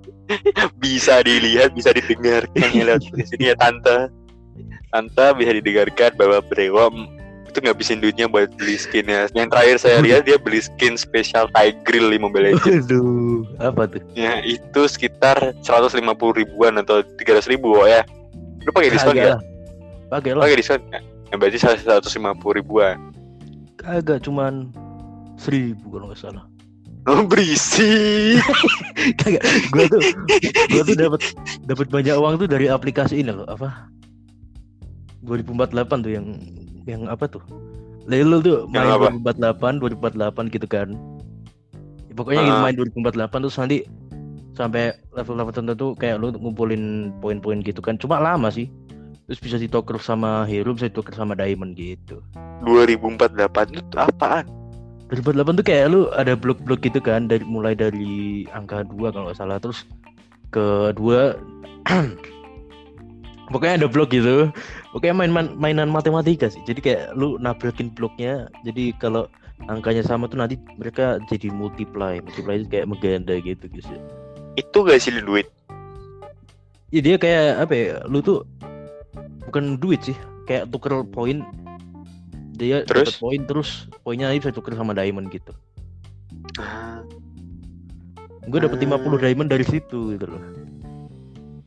bisa 0.82 1.22
dilihat, 1.22 1.74
bisa 1.74 1.94
didengarkan 1.94 2.68
ya 2.74 2.82
lewat 2.94 3.06
di 3.10 3.24
sini 3.26 3.50
ya 3.50 3.56
tante. 3.58 4.10
Tante 4.94 5.26
bisa 5.38 5.50
didengarkan 5.58 6.10
bahwa 6.14 6.38
Brewo 6.46 6.90
itu 7.56 7.64
ngabisin 7.64 8.04
duitnya 8.04 8.28
buat 8.28 8.52
beli 8.60 8.76
skinnya. 8.76 9.32
Yang 9.32 9.48
terakhir 9.48 9.76
saya 9.80 9.96
lihat 10.04 10.28
dia 10.28 10.36
beli 10.36 10.60
skin 10.60 11.00
spesial 11.00 11.48
Tigreal 11.56 12.12
di 12.12 12.20
Mobile 12.20 12.52
Legends. 12.52 12.84
Aduh, 12.92 13.48
apa 13.56 13.88
tuh? 13.88 14.04
Ya 14.12 14.44
itu 14.44 14.84
sekitar 14.84 15.56
150 15.64 16.04
ribuan 16.36 16.76
atau 16.76 17.00
300 17.00 17.48
ribu 17.48 17.72
oh, 17.72 17.88
ya. 17.88 18.04
Lu 18.60 18.70
pakai 18.76 18.92
diskon 18.92 19.16
lah. 19.16 19.40
Pakai 20.12 20.36
lah. 20.36 20.44
Pakai 20.44 20.56
diskon? 20.60 20.84
Ya, 21.32 21.34
berarti 21.40 21.56
150 21.56 22.12
ribuan. 22.60 23.00
Kagak 23.80 24.28
cuman 24.28 24.68
seribu 25.40 25.96
kalau 25.96 26.12
nggak 26.12 26.20
salah. 26.20 26.44
Oh, 27.08 27.24
berisik. 27.24 28.44
Kagak. 29.24 29.40
Gua 29.72 29.88
tuh 29.88 30.02
gua 30.76 30.82
tuh 30.84 30.96
dapat 31.00 31.20
dapat 31.64 31.86
banyak 31.88 32.14
uang 32.20 32.36
tuh 32.36 32.48
dari 32.52 32.68
aplikasi 32.68 33.24
ini 33.24 33.32
loh 33.32 33.48
apa? 33.48 33.88
2048 35.24 36.04
tuh 36.04 36.12
yang 36.12 36.26
yang 36.86 37.10
apa 37.10 37.26
tuh? 37.26 37.42
Lelo 38.06 38.38
tuh 38.38 38.70
main 38.70 38.86
Yang 38.86 38.90
apa? 38.94 39.06
2048, 39.58 39.82
2048 39.82 40.54
gitu 40.54 40.66
kan. 40.70 40.88
Ya, 42.06 42.14
pokoknya 42.14 42.42
Ah. 42.46 42.62
main 42.62 42.74
2048 42.78 43.42
terus 43.42 43.58
nanti 43.58 43.78
sampai 44.56 44.96
level-level 45.12 45.52
tertentu 45.52 45.92
kayak 46.00 46.16
lu 46.16 46.32
ngumpulin 46.32 47.12
poin-poin 47.20 47.60
gitu 47.60 47.84
kan 47.84 48.00
cuma 48.00 48.16
lama 48.16 48.48
sih 48.48 48.72
terus 49.28 49.36
bisa 49.36 49.60
ditoker 49.60 50.00
sama 50.00 50.48
hero 50.48 50.72
bisa 50.72 50.88
ditoker 50.88 51.12
sama 51.12 51.36
diamond 51.36 51.76
gitu 51.76 52.24
2048 52.64 53.76
itu 53.76 53.96
apaan 54.00 54.48
2008 55.12 55.60
tuh 55.60 55.66
kayak 55.68 55.84
lu 55.92 56.08
ada 56.16 56.32
blok-blok 56.32 56.80
gitu 56.80 57.04
kan 57.04 57.28
dari 57.28 57.44
mulai 57.44 57.76
dari 57.76 58.48
angka 58.48 58.80
2 58.88 59.12
kalau 59.12 59.28
nggak 59.28 59.36
salah 59.36 59.60
terus 59.60 59.84
ke 60.48 60.96
dua 60.96 61.36
pokoknya 63.52 63.84
ada 63.84 63.88
blok 63.92 64.10
gitu 64.16 64.48
pokoknya 64.96 65.12
main 65.12 65.28
main 65.28 65.48
mainan 65.60 65.92
matematika 65.92 66.48
sih. 66.48 66.64
Jadi 66.64 66.80
kayak 66.80 67.12
lu 67.12 67.36
nabrakin 67.36 67.92
bloknya 67.92 68.48
jadi 68.64 68.96
kalau 68.96 69.28
angkanya 69.68 70.00
sama 70.00 70.24
tuh 70.24 70.40
nanti 70.40 70.56
mereka 70.80 71.20
jadi 71.28 71.52
multiply. 71.52 72.16
Multiply 72.24 72.64
itu 72.64 72.66
kayak 72.72 72.88
mengganda 72.88 73.36
gitu 73.44 73.68
guys 73.68 73.84
ya. 73.92 74.00
Itu 74.56 74.88
gak 74.88 75.04
sih 75.04 75.12
duit? 75.20 75.52
Ya 76.88 77.04
dia 77.04 77.20
kayak 77.20 77.68
apa 77.68 77.74
ya 77.76 78.00
lu 78.08 78.24
tuh 78.24 78.48
bukan 79.44 79.76
duit 79.76 80.00
sih 80.00 80.16
kayak 80.48 80.72
tuker 80.72 81.04
poin. 81.12 81.44
Dia 82.56 82.88
Terus? 82.88 83.12
dapat 83.12 83.20
poin 83.20 83.40
terus 83.44 83.68
poinnya 84.00 84.32
bisa 84.32 84.48
tuker 84.48 84.72
sama 84.72 84.96
diamond 84.96 85.28
gitu. 85.28 85.52
Gue 88.48 88.58
dapet 88.64 88.80
Ah. 88.80 88.96
50 88.96 89.20
diamond 89.20 89.52
dari 89.52 89.66
situ 89.68 90.16
gitu 90.16 90.24
loh 90.24 90.65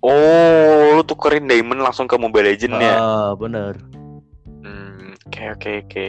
oh 0.02 0.96
lu 0.96 1.04
tukerin 1.04 1.46
diamond 1.46 1.84
langsung 1.84 2.08
ke 2.08 2.16
Mobile 2.16 2.56
Legend 2.56 2.76
ya? 2.78 2.96
Ah 2.96 3.32
bener. 3.36 3.76
Hmm, 4.64 5.16
oke 5.28 5.44
oke 5.56 5.72
oke. 5.86 6.08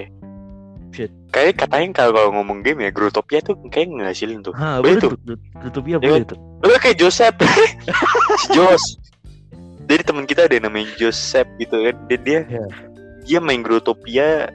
Shit. 0.90 1.14
kayak 1.30 1.54
katanya 1.62 2.02
kalau 2.02 2.18
kalau 2.18 2.30
ngomong 2.34 2.66
game 2.66 2.82
ya 2.82 2.90
Growtopia 2.90 3.38
tuh 3.38 3.54
kayak 3.70 3.94
ngehasilin 3.94 4.42
tuh. 4.42 4.50
Ah 4.58 4.82
Boleh 4.82 4.98
tuh. 4.98 5.14
Grutopia 5.54 6.02
Ya 6.02 6.10
boleh 6.10 6.26
tuh. 6.26 6.38
Lu 6.60 6.74
kayak 6.76 6.98
Joseph. 6.98 7.38
Si 8.42 8.48
Jos. 8.58 8.98
Jadi 9.86 10.02
teman 10.02 10.26
kita 10.26 10.50
ada 10.50 10.54
yang 10.54 10.66
namanya 10.66 10.90
Joseph 10.98 11.46
gitu 11.62 11.74
kan. 11.78 11.94
Dia 12.10 12.18
dia, 12.18 12.40
Ya. 12.50 12.64
dia 13.22 13.38
main 13.38 13.62
Growtopia 13.62 14.50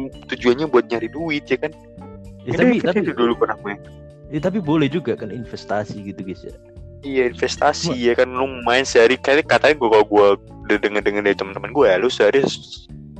mm, 0.00 0.28
tujuannya 0.32 0.72
buat 0.72 0.88
nyari 0.88 1.08
duit 1.12 1.44
ya 1.44 1.60
kan? 1.60 1.72
Ya, 2.48 2.56
tapi 2.56 2.80
kita 2.80 2.96
tapi 2.96 3.12
dulu 3.12 3.36
pernah 3.36 3.60
main. 3.60 3.76
Ya, 4.32 4.40
tapi 4.40 4.64
boleh 4.64 4.88
juga 4.88 5.16
kan 5.16 5.28
investasi 5.28 6.00
gitu 6.00 6.20
guys 6.24 6.44
ya 6.48 6.52
Iya 7.06 7.30
investasi 7.30 7.94
ya 7.94 8.14
kan. 8.18 8.28
Lu 8.30 8.46
main 8.66 8.82
sehari 8.82 9.18
kali 9.18 9.46
katanya 9.46 9.74
gua 9.78 9.88
kalau 9.98 10.06
gua 10.06 10.28
udah 10.68 10.76
denger 10.76 11.00
denger 11.00 11.22
dari 11.24 11.36
teman-teman 11.36 11.72
gue 11.72 11.88
lu 11.96 12.12
sehari 12.12 12.44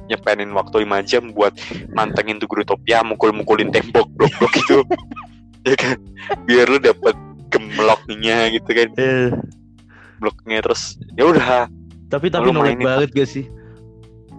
nyepenin 0.04 0.52
waktu 0.52 0.84
5 0.84 1.08
jam 1.08 1.32
buat 1.32 1.56
mantengin 1.96 2.36
tuh 2.36 2.44
Grutopia 2.44 3.00
mukul-mukulin 3.00 3.72
tembok 3.72 4.04
blok-blok 4.16 4.52
gitu. 4.52 4.78
Ya 5.66 5.74
kan? 5.74 6.00
Biar 6.48 6.70
lu 6.70 6.80
dapet 6.80 7.12
gemloknya 7.52 8.48
gitu 8.56 8.70
kan. 8.72 8.88
Eh 8.94 9.28
bloknya 10.16 10.64
terus 10.64 10.96
ya 11.18 11.28
udah. 11.28 11.68
Tapi 12.08 12.32
tapi 12.32 12.48
mainin. 12.52 12.84
banget 12.84 13.10
gak 13.12 13.28
sih 13.28 13.44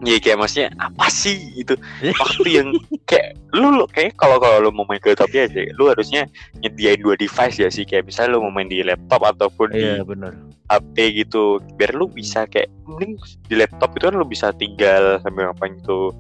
ya 0.04 0.16
kayak 0.20 0.38
maksudnya 0.40 0.70
apa 0.80 1.08
sih? 1.12 1.38
Itu 1.60 1.76
waktu 2.04 2.48
yang 2.48 2.68
kayak 3.10 3.36
lu, 3.52 3.76
lu 3.76 3.86
kayak 3.92 4.16
kalau 4.16 4.40
kalau 4.40 4.68
lu 4.68 4.70
mau 4.72 4.88
main 4.88 5.02
Grutopia 5.02 5.48
aja 5.48 5.62
lu 5.76 5.92
harusnya 5.92 6.28
nyediain 6.64 7.00
dua 7.04 7.16
device 7.20 7.60
ya 7.60 7.70
sih. 7.72 7.84
Kayak 7.84 8.08
misalnya 8.08 8.40
lu 8.40 8.48
mau 8.48 8.54
main 8.54 8.70
di 8.72 8.80
laptop 8.84 9.26
ataupun 9.26 9.76
di 9.76 9.82
iya 9.84 10.04
benar. 10.04 10.36
HP 10.70 11.26
gitu 11.26 11.58
biar 11.76 11.98
lu 11.98 12.06
bisa 12.08 12.46
kayak 12.46 12.70
mending 12.86 13.18
di 13.50 13.56
laptop 13.58 13.90
itu 13.98 14.06
kan 14.06 14.16
lu 14.16 14.28
bisa 14.28 14.48
tinggal 14.56 15.20
sambil 15.26 15.52
ngapain 15.52 15.76
gitu. 15.82 16.14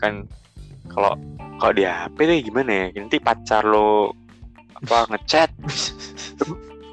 Kan 0.00 0.26
kalau 0.90 1.14
kalau 1.62 1.72
di 1.76 1.84
HP 1.86 2.16
deh 2.26 2.38
gimana 2.42 2.70
ya? 2.90 2.98
Nanti 2.98 3.22
pacar 3.22 3.62
lo 3.62 4.16
apa 4.82 5.06
ngechat. 5.14 5.50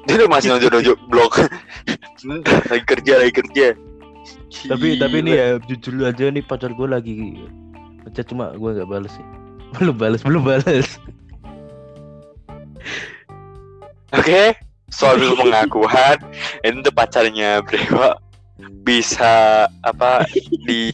Dia 0.02 0.26
masih 0.26 0.50
nonjok 0.50 0.70
nonjok 0.74 0.98
blog. 1.06 1.32
Lagi 2.70 2.84
kerja 2.86 3.22
lagi 3.22 3.34
kerja 3.34 3.74
tapi 4.68 4.98
tapi 5.00 5.16
ini 5.24 5.32
ya 5.34 5.58
jujur 5.62 6.02
aja 6.06 6.30
nih 6.30 6.44
pacar 6.44 6.70
gue 6.74 6.88
lagi 6.88 7.38
ngechat 8.06 8.28
cuma 8.30 8.52
gue 8.54 8.70
nggak 8.76 8.90
balas 8.90 9.12
sih. 9.14 9.26
Belum 9.80 9.96
balas 9.96 10.20
belum 10.20 10.44
balas 10.44 11.00
oke 14.12 14.42
soal 14.92 15.16
pengakuan 15.40 16.20
itu 16.60 16.90
pacarnya 16.92 17.64
Brewa 17.64 18.20
bisa 18.84 19.66
apa 19.82 20.28
di 20.68 20.92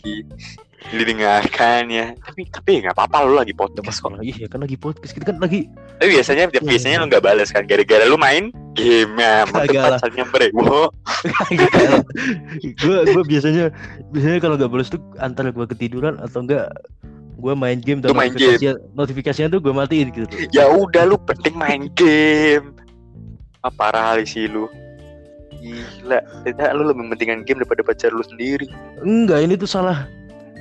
didengarkan 0.88 1.92
ya 1.92 2.16
tapi 2.24 2.48
tapi 2.48 2.81
nggak 2.81 2.96
apa-apa 2.96 3.29
lu 3.29 3.37
lagi 3.37 3.53
podcast. 3.53 4.01
Kok 4.01 4.24
iya 4.24 4.48
kan 4.48 4.64
lagi 4.64 4.81
podcast 4.81 5.12
kita 5.12 5.35
kan 5.35 5.37
lagi 5.37 5.68
Tapi 6.01 6.09
biasanya 6.16 6.48
biasanya 6.48 6.96
lu 7.05 7.07
nggak 7.12 7.24
balas 7.24 7.53
kan 7.53 7.68
gara-gara 7.68 8.09
lu 8.09 8.16
main 8.16 8.48
game 8.72 9.12
ya 9.20 9.44
pacarnya 9.51 10.24
brewo. 10.33 10.88
gue 12.62 12.98
gue 13.05 13.22
biasanya 13.27 13.74
biasanya 14.14 14.38
kalau 14.40 14.57
nggak 14.57 14.70
balas 14.70 14.88
tuh 14.88 15.03
antara 15.20 15.53
gue 15.53 15.66
ketiduran 15.68 16.16
atau 16.22 16.40
enggak 16.46 16.72
gue 17.38 17.55
main 17.55 17.79
game. 17.79 18.03
Dan 18.03 18.16
main 18.18 18.35
notifikasinya 18.35 18.74
notifikasinya 18.98 19.48
tuh 19.53 19.61
gue 19.62 19.72
matiin 19.74 20.09
gitu. 20.11 20.35
Ya 20.51 20.66
udah 20.66 21.07
lu 21.07 21.16
penting 21.22 21.55
main 21.55 21.87
game. 21.94 22.74
Ah, 23.62 23.70
parah 23.70 24.18
sih 24.22 24.46
lu. 24.46 24.66
Gila, 25.59 26.22
ternyata 26.46 26.70
lu 26.70 26.87
lebih 26.94 27.11
mentingkan 27.11 27.42
game 27.42 27.59
daripada 27.62 27.83
pacar 27.83 28.14
lu 28.14 28.22
sendiri. 28.22 28.70
enggak 29.03 29.42
ini 29.42 29.59
tuh 29.59 29.66
salah 29.66 30.07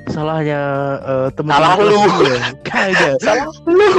salahnya 0.07 0.61
eh, 1.01 1.29
temen 1.33 1.51
Salah 1.51 1.77
lu. 1.77 1.97
gue. 2.19 2.35
kagak 2.67 3.15
Salah 3.19 3.47
lu. 3.65 3.91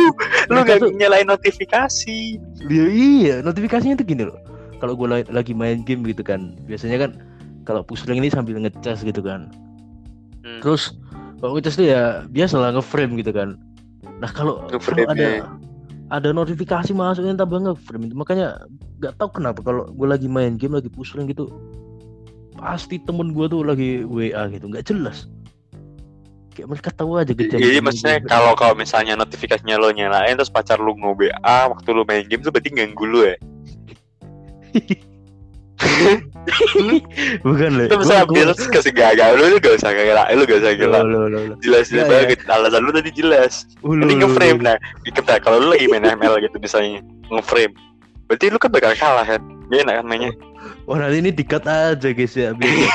Lu 0.48 0.58
gak 0.62 0.78
tuh- 0.80 0.94
nyalain 0.94 1.26
notifikasi. 1.26 2.18
Iya, 2.66 2.84
iya, 2.88 3.34
notifikasinya 3.40 3.96
tuh 3.96 4.06
gini 4.06 4.24
loh. 4.26 4.38
Kalau 4.78 4.94
gue 4.94 5.06
la- 5.06 5.30
lagi 5.30 5.52
main 5.52 5.82
game 5.82 6.02
gitu 6.04 6.22
kan, 6.22 6.54
biasanya 6.64 7.08
kan 7.08 7.10
kalau 7.62 7.82
pusling 7.82 8.18
ini 8.18 8.30
sambil 8.30 8.56
ngecas 8.56 9.02
gitu 9.02 9.20
kan. 9.20 9.50
Hmm. 10.40 10.60
Terus 10.62 10.94
kalau 11.38 11.54
ngecas 11.54 11.74
tuh 11.74 11.86
ya 11.86 12.24
biasa 12.26 12.56
lah 12.56 12.70
ngeframe 12.72 13.18
gitu 13.18 13.30
kan. 13.30 13.58
Nah 14.18 14.30
kalau 14.30 14.66
ada 15.06 15.14
ya. 15.14 15.44
ada 16.08 16.28
notifikasi 16.32 16.90
masuknya 16.90 17.36
tambah 17.36 17.60
ngeframe 17.60 18.08
itu 18.08 18.14
makanya 18.16 18.64
nggak 18.98 19.14
tahu 19.14 19.38
kenapa 19.38 19.60
kalau 19.60 19.86
gue 19.92 20.08
lagi 20.08 20.26
main 20.26 20.56
game 20.56 20.74
lagi 20.74 20.88
pusing 20.88 21.28
gitu 21.28 21.46
pasti 22.58 22.98
temen 22.98 23.30
gue 23.30 23.46
tuh 23.46 23.62
lagi 23.62 24.02
WA 24.02 24.50
gitu 24.50 24.66
nggak 24.66 24.82
jelas 24.82 25.30
kayak 26.58 26.74
mereka 26.74 26.90
tahu 26.90 27.22
aja 27.22 27.30
gitu 27.30 27.54
Jadi 27.54 27.78
maksudnya 27.78 28.18
kalau 28.26 28.58
kalau 28.58 28.74
misalnya 28.74 29.14
notifikasinya 29.14 29.78
lo 29.78 29.94
nyalain 29.94 30.34
terus 30.34 30.50
pacar 30.50 30.82
lu 30.82 30.98
nge-WA 30.98 31.70
waktu 31.70 31.88
lu 31.94 32.02
main 32.02 32.26
game 32.26 32.42
tuh 32.42 32.50
berarti 32.50 32.74
ganggu 32.74 33.06
lu 33.06 33.22
ya. 33.22 33.38
bukan 37.46 37.70
loh 37.78 37.86
Itu 37.86 37.96
bisa 38.02 38.26
ambil 38.26 38.50
kasih 38.50 38.90
gagal 38.90 39.30
lu 39.38 39.54
lu 39.54 39.56
gak 39.62 39.78
usah 39.78 39.94
gila, 39.94 40.26
lu 40.34 40.42
gak 40.42 40.58
usah 40.66 40.74
gila. 40.74 40.98
Jelas 41.62 41.86
jelas 41.94 42.10
Iya, 42.10 42.26
banget 42.26 42.40
alasan 42.50 42.82
lu 42.82 42.90
tadi 42.90 43.10
jelas. 43.14 43.62
Ini 43.86 44.14
ngeframe 44.18 44.58
nah, 44.58 44.74
kita 45.06 45.38
kalau 45.38 45.62
lu 45.62 45.70
lagi 45.70 45.86
main 45.86 46.02
ML 46.02 46.42
gitu 46.42 46.58
misalnya 46.58 46.98
ngeframe. 47.30 47.70
Berarti 48.26 48.50
lu 48.50 48.58
kan 48.58 48.74
bakal 48.74 48.92
kalah 48.98 49.22
kan? 49.22 49.38
Gak 49.70 49.86
enak 49.86 49.94
kan 50.02 50.06
mainnya? 50.10 50.32
Wah 50.90 50.98
nanti 50.98 51.22
ini 51.22 51.30
dikat 51.30 51.62
aja 51.70 52.08
guys 52.10 52.34
ya 52.34 52.50
biar 52.56 52.90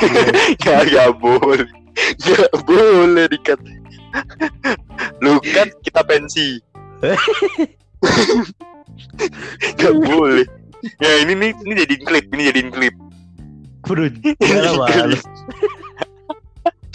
Gak, 0.92 1.16
boleh. 1.16 1.83
Gak 2.20 2.52
boleh 2.66 3.26
dikat. 3.30 3.60
Lu 5.22 5.40
kan 5.42 5.68
kita 5.82 6.00
pensi. 6.06 6.60
gak 9.78 9.94
boleh. 10.08 10.46
Ya 11.00 11.24
ini 11.24 11.32
nih 11.32 11.50
ini 11.64 11.72
jadiin 11.80 12.02
klip, 12.04 12.24
ini 12.32 12.42
jadiin 12.52 12.70
klip. 12.70 12.94
Bro. 13.84 14.08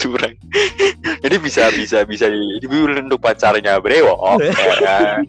Curang. 0.00 0.32
Jadi 1.20 1.36
bisa 1.36 1.68
bisa 1.76 2.08
bisa 2.08 2.24
di 2.32 2.66
untuk 2.66 3.20
pacarnya 3.20 3.76
Brewo. 3.82 4.16
ya 4.40 4.74
kan? 4.80 5.22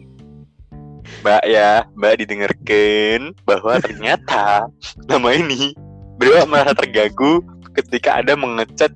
Mbak 1.22 1.44
ya, 1.46 1.86
Mbak 1.94 2.14
didengarkan 2.24 3.20
bahwa 3.44 3.78
ternyata 3.78 4.66
nama 5.06 5.28
ini 5.36 5.76
Brewo 6.16 6.48
merasa 6.48 6.72
terganggu 6.72 7.44
ketika 7.76 8.24
ada 8.24 8.32
mengecat 8.34 8.90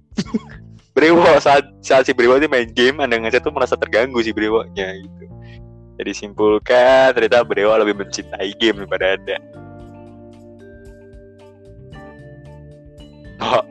Brewo 0.97 1.29
saat 1.45 1.69
saat 1.85 2.09
si 2.09 2.17
Brewo 2.17 2.41
itu 2.41 2.49
main 2.49 2.73
game, 2.73 3.05
Anda 3.05 3.21
ngecat 3.21 3.45
tuh 3.45 3.53
merasa 3.53 3.77
terganggu 3.77 4.17
si 4.25 4.33
Brewo-nya 4.33 4.97
gitu. 4.97 5.25
Jadi 6.01 6.13
simpulkan 6.17 7.13
ternyata 7.13 7.45
Brewo 7.45 7.77
lebih 7.77 8.01
mencintai 8.01 8.57
game 8.57 8.81
daripada 8.81 9.21
Anda. 9.21 9.37
Oh. 13.45 13.65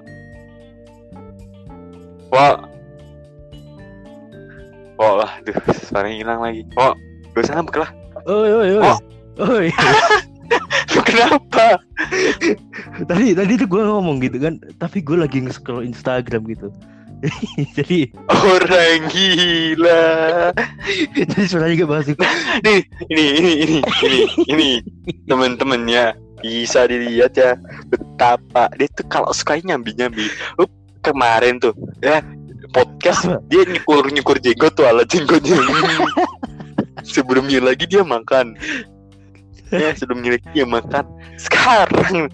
Wah. 2.33 2.61
Wah, 4.95 5.11
lah, 5.19 5.31
aduh, 5.43 5.59
suaranya 5.75 6.15
hilang 6.15 6.39
lagi. 6.39 6.63
Wah, 6.77 6.95
gak 7.35 7.43
usah 7.43 7.59
ngambek 7.59 7.83
lah. 7.83 7.91
Oi 8.31 8.49
oi 8.53 8.69
oi. 8.79 8.83
Oh. 8.83 8.99
Oi. 9.43 9.67
Kenapa? 11.07 11.75
tadi 13.03 13.35
tadi 13.35 13.53
tuh 13.59 13.67
gue 13.67 13.83
ngomong 13.83 14.23
gitu 14.23 14.39
kan, 14.39 14.55
tapi 14.79 15.03
gue 15.03 15.19
lagi 15.19 15.43
nge-scroll 15.43 15.83
Instagram 15.83 16.47
gitu. 16.47 16.71
jadi 17.77 17.99
Orang 18.29 18.99
gila. 19.09 20.03
jadi 21.15 21.39
suaranya 21.47 21.75
gak 21.83 21.89
bahas 21.89 22.07
itu. 22.09 22.23
Nih, 22.63 22.81
ini 23.11 23.25
ini 23.25 23.51
ini 23.53 23.79
ini 24.03 24.19
ini 24.49 24.69
teman-temannya 25.25 26.15
bisa 26.45 26.85
dilihat 26.85 27.33
ya 27.33 27.57
betapa 27.89 28.69
dia 28.77 28.85
tuh 28.93 29.05
kalau 29.09 29.33
suka 29.33 29.57
nyambi 29.65 29.97
nyambi 29.97 30.29
Up, 30.61 30.69
kemarin 31.01 31.57
tuh 31.57 31.73
ya 32.05 32.21
podcast 32.69 33.25
Apa? 33.25 33.41
dia 33.49 33.63
nyukur 33.65 34.05
nyukur 34.13 34.37
jenggot 34.37 34.77
tuh 34.77 34.85
alat 34.85 35.09
jenggotnya 35.09 35.57
sebelumnya 37.01 37.63
lagi 37.63 37.89
dia 37.89 38.05
makan 38.05 38.53
ya 39.73 39.89
sebelumnya 39.97 40.37
lagi 40.37 40.47
dia 40.53 40.65
makan 40.67 41.05
sekarang 41.41 42.29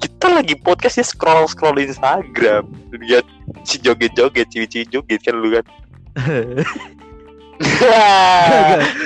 kita 0.00 0.26
lagi 0.30 0.54
podcast 0.62 0.96
dia 1.02 1.06
scroll 1.06 1.44
scroll 1.50 1.76
Instagram 1.76 2.64
lihat 2.96 3.26
si 3.66 3.76
joget 3.80 4.12
joget 4.16 4.46
ciwi-ciwi 4.50 4.84
joget 4.90 5.20
kan 5.24 5.34
lu 5.36 5.48
kan 5.54 5.66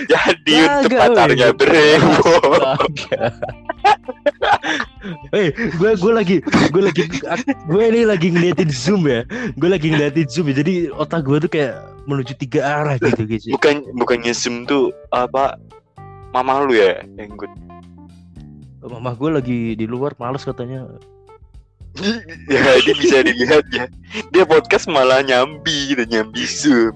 jadi 0.08 0.54
untuk 0.80 0.88
Kagak, 0.88 1.00
pacarnya 1.04 1.48
weh. 1.52 1.56
Brewo 1.56 2.36
Eh, 5.32 5.48
gue 5.52 5.90
gue 5.96 6.12
lagi 6.12 6.36
gue 6.72 6.82
lagi 6.82 7.04
gue 7.68 7.82
ini 7.84 8.08
lagi 8.08 8.28
ngeliatin 8.32 8.72
zoom 8.72 9.04
ya. 9.08 9.24
Gue 9.56 9.68
lagi 9.68 9.92
ngeliatin 9.92 10.28
zoom 10.28 10.48
ya. 10.52 10.64
Jadi 10.64 10.88
otak 10.92 11.24
gue 11.28 11.38
tuh 11.44 11.50
kayak 11.52 11.76
menuju 12.08 12.32
tiga 12.40 12.64
arah 12.64 12.96
gitu 12.96 13.24
guys. 13.28 13.44
ya. 13.44 13.52
bukan 13.56 13.84
bukannya 14.00 14.32
Zoom 14.32 14.64
tuh 14.64 14.92
apa 15.12 15.60
mama 16.32 16.64
lu 16.64 16.72
ya 16.72 17.04
yang 17.20 17.36
gue 17.36 17.48
Mama 18.88 19.12
gue 19.12 19.28
lagi 19.28 19.58
di 19.76 19.84
luar 19.84 20.16
males 20.16 20.46
katanya. 20.46 20.88
ya 22.52 22.62
ini 22.80 22.92
bisa 22.96 23.22
dilihat 23.22 23.64
ya. 23.74 23.84
Dia 24.32 24.44
podcast 24.46 24.86
malah 24.88 25.22
nyambi 25.22 25.94
gitu 25.94 26.04
nyambi 26.06 26.42
zoom. 26.46 26.94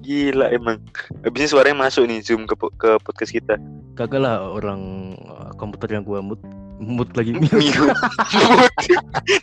Gila 0.00 0.50
emang. 0.50 0.80
Habisnya 1.22 1.48
suaranya 1.52 1.86
masuk 1.86 2.08
nih 2.08 2.24
zoom 2.24 2.48
ke 2.48 2.56
ke 2.80 2.96
podcast 3.04 3.32
kita. 3.32 3.54
Kagak 3.94 4.20
lah 4.24 4.40
orang 4.40 5.12
uh, 5.28 5.52
komputer 5.60 6.00
yang 6.00 6.04
gue 6.06 6.20
mood 6.24 6.40
mood 6.80 7.10
lagi. 7.12 7.36
Mute. 7.38 7.52
Mute. 7.52 8.80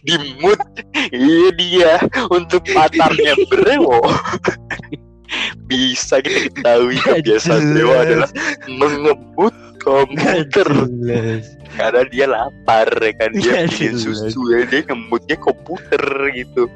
Di 0.02 0.16
mute. 0.42 0.66
Iya 1.14 1.48
dia 1.54 1.94
untuk 2.34 2.66
patarnya 2.74 3.38
brewo 3.54 4.02
bisa 5.68 6.24
kita 6.24 6.48
ketahui 6.50 6.98
kebiasaan 7.04 7.76
brewo 7.76 7.94
adalah 7.94 8.30
mengebut 8.72 9.56
komputer 9.88 10.68
Jelas. 11.08 11.46
karena 11.80 12.02
dia 12.12 12.26
lapar 12.28 12.88
ya 13.00 13.12
kan. 13.16 13.32
Dia 13.32 13.40
Nggak 13.40 13.64
bikin 13.72 13.94
susu 13.96 14.42
ya 14.52 14.60
dia 14.68 14.82
ngemutnya 14.84 15.38
komputer 15.40 16.04
gitu. 16.36 16.68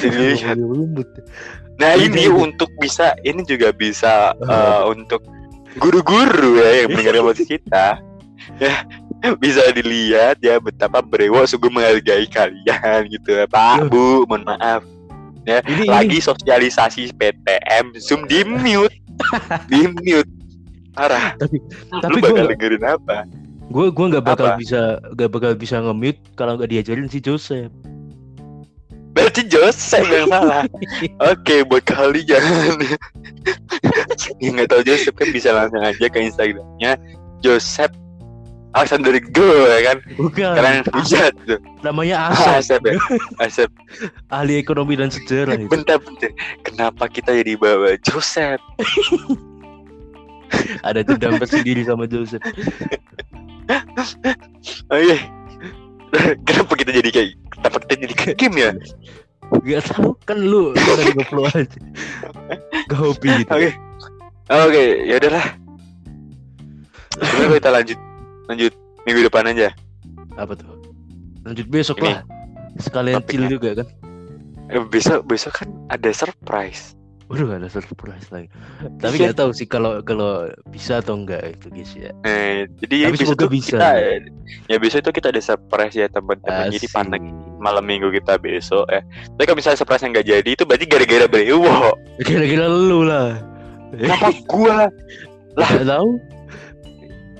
Jadi 0.00 0.56
mood. 0.64 1.04
nah 1.76 1.92
Iya, 1.92 2.08
ini 2.08 2.24
iya. 2.24 2.32
untuk 2.32 2.72
bisa 2.80 3.12
ini 3.20 3.44
juga 3.44 3.68
bisa 3.70 4.32
eh, 4.32 4.82
untuk 4.88 5.20
guru-guru 5.76 6.56
ya 6.56 6.84
yang 6.84 6.88
mendengar 6.94 7.20
podcast 7.28 7.50
kita. 7.50 7.86
Ya 8.56 8.74
bisa 9.40 9.60
dilihat 9.72 10.40
ya 10.40 10.56
betapa 10.56 11.00
Brewo 11.00 11.44
sungguh 11.44 11.68
menghargai 11.68 12.28
kalian 12.28 13.08
gitu 13.08 13.36
ya 13.36 13.44
Pak 13.44 13.84
Iya. 13.84 13.92
Bu. 13.92 14.24
Mohon 14.24 14.42
maaf. 14.56 14.82
Ya 15.44 15.60
Ini 15.60 15.84
lagi 15.84 16.24
sosialisasi 16.24 17.12
PTM 17.20 17.92
Zoom 18.00 18.24
di 18.24 18.40
mute. 18.44 18.96
Di 19.70 19.84
mute 19.86 20.24
parah 20.94 21.34
Tapi- 21.36 21.58
lu 21.60 21.98
tapi 22.00 22.18
bakal 22.20 22.34
gua- 22.38 22.50
dengerin 22.54 22.84
apa 22.84 23.16
gue 23.64 23.86
gue 23.90 24.06
nggak 24.12 24.24
bakal 24.24 24.46
Apa? 24.46 24.60
bisa 24.60 24.80
nggak 25.10 25.30
bakal 25.30 25.50
bisa 25.54 25.76
nge-mute 25.80 26.20
kalau 26.34 26.54
nggak 26.54 26.68
diajarin 26.68 27.08
si 27.08 27.18
Joseph. 27.18 27.72
Berarti 29.10 29.46
Joseph 29.46 30.04
yang 30.04 30.28
salah. 30.28 30.68
Oke, 31.32 31.64
buat 31.64 31.80
kalian 31.82 32.44
yang 34.38 34.52
nggak 34.54 34.68
tahu 34.68 34.82
Joseph 34.84 35.14
kan 35.14 35.28
bisa 35.30 35.48
langsung 35.50 35.80
aja 35.80 36.06
ke 36.06 36.18
Instagramnya 36.20 36.98
Joseph 37.40 37.94
Alexander 38.74 39.14
Go 39.30 39.48
ya 39.64 39.80
kan. 39.86 39.96
Bukan. 40.12 40.50
Kalian 40.52 40.82
hujat 40.90 41.32
tuh. 41.46 41.58
Namanya 41.80 42.28
Ah, 42.28 42.58
Asep, 42.58 42.82
Asep 42.82 42.82
ya. 42.84 42.94
Asep. 43.38 43.70
ahli 44.28 44.58
ekonomi 44.58 44.92
dan 44.92 45.08
sejarah 45.08 45.54
itu. 45.56 45.70
Bentar, 45.70 45.96
bentar. 45.96 46.30
Kenapa 46.60 47.06
kita 47.06 47.32
jadi 47.32 47.54
bawa 47.54 47.94
Joseph? 48.02 48.58
Ada 50.88 51.00
dendam 51.04 51.38
tersendiri 51.40 51.82
sama 51.84 52.08
Joseph. 52.08 52.42
Oh 54.92 55.00
iya. 55.00 55.18
Kenapa 56.46 56.72
kita 56.78 56.94
jadi 56.94 57.10
kayak 57.10 57.28
kenapa 57.58 57.76
kita 57.86 57.94
jadi 58.06 58.14
kayak 58.14 58.36
game 58.38 58.56
ya? 58.60 58.70
Gak 59.64 59.82
tahu 59.92 60.16
kan 60.24 60.38
lu 60.40 60.72
orang 60.72 61.14
ngeflow 61.16 61.44
aja. 61.48 61.78
Gak 62.88 62.98
hobi 62.98 63.28
gitu. 63.44 63.50
Oke. 63.50 63.70
Oke, 64.44 64.84
ya 65.08 65.16
udahlah. 65.16 65.46
Sebenarnya 67.16 67.56
kita 67.60 67.70
lanjut 67.72 67.98
lanjut 68.50 68.72
minggu 69.08 69.20
depan 69.26 69.44
aja. 69.48 69.68
Apa 70.36 70.52
tuh? 70.58 70.68
Lanjut 71.44 71.66
besok 71.68 72.00
Ini, 72.00 72.08
lah. 72.08 72.20
Sekalian 72.80 73.22
chill 73.28 73.46
juga 73.48 73.84
kan. 73.84 73.88
Eh, 74.72 74.80
besok 74.88 75.28
besok 75.28 75.64
kan 75.64 75.68
ada 75.92 76.10
surprise. 76.10 76.96
Waduh 77.32 77.56
ada 77.56 77.68
surprise 77.72 78.28
lagi. 78.28 78.52
Tapi 79.02 79.14
nggak 79.16 79.40
tahu 79.40 79.50
sih 79.56 79.64
kalau 79.64 80.04
kalau 80.04 80.52
bisa 80.68 81.00
atau 81.00 81.16
enggak 81.16 81.56
itu 81.56 81.66
guys 81.72 81.92
ya. 81.96 82.10
Eh, 82.28 82.68
jadi 82.84 83.08
Tapi 83.08 83.16
besok 83.16 83.24
semoga 83.24 83.40
tuh 83.40 83.50
bisa. 83.50 83.76
kita 83.80 83.90
ya 84.68 84.76
besok 84.76 84.98
itu 85.00 85.10
kita 85.16 85.28
ada 85.32 85.40
surprise 85.40 85.96
ya 85.96 86.06
teman-teman. 86.12 86.68
Jadi 86.68 86.86
pantengin 86.92 87.34
malam 87.56 87.84
minggu 87.88 88.12
kita 88.12 88.36
besok 88.36 88.84
ya. 88.92 89.00
Tapi 89.40 89.44
kalau 89.48 89.58
misalnya 89.58 89.80
surprise 89.80 90.04
nggak 90.04 90.28
jadi 90.28 90.50
itu 90.52 90.68
berarti 90.68 90.84
gara-gara 90.84 91.26
Brewo. 91.26 91.96
Kira-kira 92.20 92.68
lu 92.68 93.08
lah. 93.08 93.40
Kenapa 93.94 94.28
gua? 94.44 94.90
Lah. 95.54 95.70
Gak 95.70 95.86
tahu. 95.86 96.33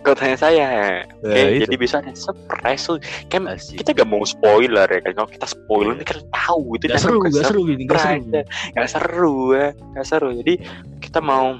Kalau 0.04 0.16
tanya 0.16 0.36
saya. 0.36 0.68
Oke, 1.16 1.32
Nah, 1.32 1.48
itu. 1.48 1.64
jadi 1.64 1.74
bisa 1.80 1.94
ada 1.98 2.12
surprise 2.12 2.84
tuh. 2.84 3.00
Kan 3.26 3.48
Asik. 3.48 3.80
kita 3.80 3.96
gak 3.96 4.06
mau 4.06 4.20
spoiler 4.22 4.84
ya 4.84 5.00
kan. 5.00 5.12
Kalau 5.16 5.28
kita 5.28 5.46
spoiler 5.48 5.96
ini 5.96 6.04
kan 6.04 6.20
tahu 6.28 6.76
itu 6.76 6.84
Gak 6.86 7.00
seru, 7.00 7.18
gak 7.18 7.32
seru 7.40 7.60
gini, 7.64 7.88
gak 7.88 7.98
seru. 7.98 8.20
ya. 8.28 8.42
Gak 8.76 8.88
seru 8.88 9.36
ya, 9.50 9.68
gak 9.96 10.06
seru. 10.06 10.28
Jadi 10.36 10.54
kita 11.00 11.18
mau 11.18 11.56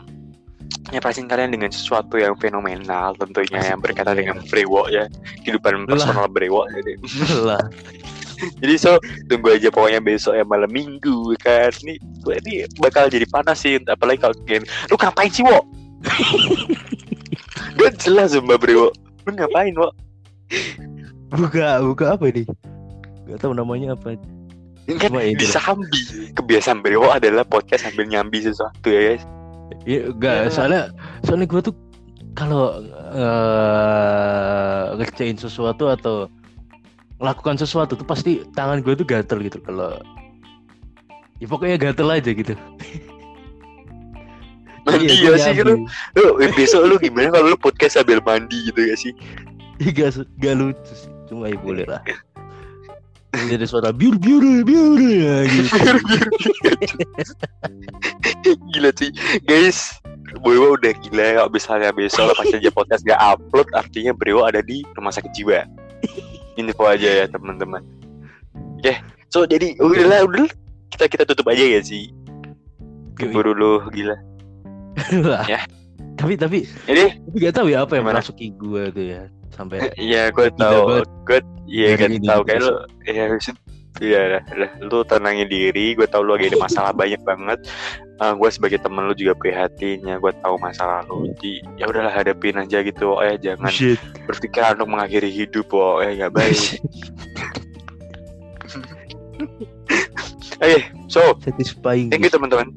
nyerpasin 0.85 1.25
kalian 1.25 1.49
dengan 1.49 1.73
sesuatu 1.73 2.21
yang 2.21 2.37
fenomenal 2.37 3.17
tentunya 3.17 3.57
Asik. 3.57 3.71
yang 3.73 3.81
berkaitan 3.81 4.17
dengan 4.17 4.37
Brewo 4.53 4.85
ya 4.87 5.09
kehidupan 5.41 5.89
personal 5.89 6.29
Brewo 6.29 6.69
jadi 6.69 6.93
lah. 7.41 7.63
jadi 8.61 8.75
so 8.77 8.93
tunggu 9.25 9.57
aja 9.57 9.73
pokoknya 9.73 10.05
besok 10.05 10.37
ya 10.37 10.45
malam 10.45 10.69
minggu 10.69 11.33
kan 11.41 11.73
ini 11.85 11.97
ini 12.37 12.53
bakal 12.77 13.09
jadi 13.09 13.25
panas 13.25 13.65
sih 13.65 13.81
apalagi 13.87 14.21
kalau 14.21 14.37
kalian 14.45 14.65
lu 14.91 14.97
ngapain 15.01 15.33
sih 15.33 15.41
wo 15.41 15.65
gak 17.77 17.93
jelas 17.99 18.35
Mbak 18.35 18.59
Brewo 18.59 18.89
lu 19.25 19.31
ngapain 19.33 19.75
wo 19.75 19.89
Buka, 21.35 21.83
buka 21.83 22.15
apa 22.15 22.31
ini? 22.31 22.47
Gak 23.27 23.43
tahu 23.43 23.57
namanya 23.57 23.99
apa. 23.99 24.15
ini 24.85 25.01
kan 25.01 25.11
Cuma 25.11 25.25
itu. 25.25 25.43
disambi 25.43 26.01
kebiasaan 26.33 26.79
Brewo 26.79 27.11
adalah 27.11 27.43
podcast 27.43 27.83
sambil 27.85 28.07
nyambi 28.07 28.39
sesuatu 28.41 28.87
ya 28.87 29.01
guys 29.13 29.25
Ya, 29.83 30.07
enggak, 30.07 30.37
Ya. 30.47 30.51
soalnya 30.53 30.83
soalnya 31.25 31.47
gue 31.49 31.61
tuh 31.61 31.75
kalau 32.33 32.85
eh, 33.15 34.85
ngerjain 34.95 35.35
sesuatu 35.35 35.89
atau 35.89 36.29
melakukan 37.17 37.57
sesuatu 37.57 37.97
tuh 37.97 38.05
pasti 38.05 38.45
tangan 38.53 38.85
gue 38.85 38.93
tuh 38.93 39.09
gatel 39.09 39.41
gitu 39.41 39.59
kalau 39.61 39.97
ya 41.41 41.47
pokoknya 41.49 41.81
gatel 41.81 42.09
aja 42.11 42.31
gitu. 42.31 42.55
mandi 44.85 45.11
Iya, 45.11 45.35
ya 45.35 45.39
sih 45.41 45.53
lu? 45.65 45.85
Lu 46.15 46.25
eh, 46.41 46.51
besok 46.55 46.83
lu 46.87 46.97
gimana 47.01 47.33
kalau 47.33 47.53
lu 47.53 47.59
podcast 47.59 48.01
sambil 48.01 48.21
mandi 48.21 48.71
gitu 48.71 48.81
ya 48.85 48.95
sih? 48.95 49.13
Ih, 49.83 49.91
gak, 49.91 50.23
gak 50.39 50.55
lucu 50.55 50.93
sih. 50.95 51.11
Cuma 51.27 51.51
ya 51.51 51.59
boleh 51.59 51.89
lah. 51.89 52.05
Jadi 53.35 53.67
suara 53.67 53.91
biur 53.91 54.15
biur 54.15 54.63
biur 54.63 54.99
ya, 55.03 55.43
gitu. 55.51 55.69
gila 58.71 58.91
sih. 58.95 59.11
Guys 59.43 59.99
Brewo 60.43 60.79
udah 60.79 60.95
gila 61.03 61.27
kalau 61.43 61.51
misalnya 61.51 61.91
besok 61.91 62.31
pas 62.39 62.47
aja 62.47 62.71
podcast 62.71 63.03
gak 63.03 63.19
upload 63.19 63.67
artinya 63.75 64.15
Brewo 64.15 64.47
ada 64.47 64.63
di 64.63 64.87
rumah 64.95 65.11
sakit 65.11 65.31
jiwa. 65.35 65.67
Info 66.55 66.87
aja 66.87 67.23
ya 67.23 67.27
teman-teman. 67.27 67.83
Oke 68.79 69.03
so 69.35 69.43
jadi 69.43 69.75
udahlah 69.83 70.31
udah 70.31 70.47
kita 70.95 71.11
kita 71.11 71.23
tutup 71.27 71.51
aja 71.51 71.67
ya 71.67 71.83
sih. 71.83 72.15
Keburu 73.19 73.55
lu 73.55 73.73
gila. 73.91 74.15
Ya. 75.47 75.61
Tapi 76.15 76.39
tapi 76.39 76.59
jadi 76.87 77.19
tapi 77.19 77.37
gak 77.43 77.55
tahu 77.59 77.67
ya 77.71 77.83
apa 77.83 77.99
yang 77.99 78.07
merasuki 78.07 78.55
gue 78.55 78.83
tuh 78.95 79.05
ya 79.05 79.23
sampai 79.51 79.91
Iya, 79.99 80.31
gue 80.31 80.49
tahu. 80.55 81.03
Gue 81.27 81.39
iya 81.67 81.95
Dari 81.99 82.19
kan 82.19 82.27
tahu 82.27 82.41
kayak 82.47 82.61
lu 82.63 82.73
ya 83.07 83.25
Iya, 84.03 84.21
dah. 84.27 84.43
lu 84.83 85.07
tenangin 85.07 85.47
diri. 85.47 85.95
Gue 85.95 86.07
tahu 86.11 86.27
lu 86.27 86.35
lagi 86.35 86.51
ada 86.51 86.59
masalah 86.59 86.91
banyak 87.03 87.23
banget. 87.23 87.63
gue 88.15 88.49
sebagai 88.51 88.79
temen 88.81 89.07
lu 89.07 89.15
juga 89.15 89.35
prihatin 89.39 90.03
ya. 90.03 90.19
Gue 90.19 90.35
tahu 90.43 90.59
masalah 90.59 91.03
lu. 91.07 91.31
Jadi 91.35 91.63
ya 91.79 91.87
udahlah 91.87 92.11
hadapin 92.11 92.59
aja 92.59 92.83
gitu. 92.83 93.15
Oh 93.15 93.23
ya 93.23 93.35
jangan 93.39 93.71
shit. 93.71 93.99
berpikiran 94.27 94.79
untuk 94.79 94.91
mengakhiri 94.99 95.31
hidup. 95.31 95.67
Oh 95.75 96.03
ya 96.03 96.27
nggak 96.27 96.33
baik. 96.35 96.59
Oke, 100.63 100.79
so 101.13 101.35
Satisfying. 101.43 102.11
thank 102.11 102.23
you 102.23 102.31
teman-teman 102.33 102.71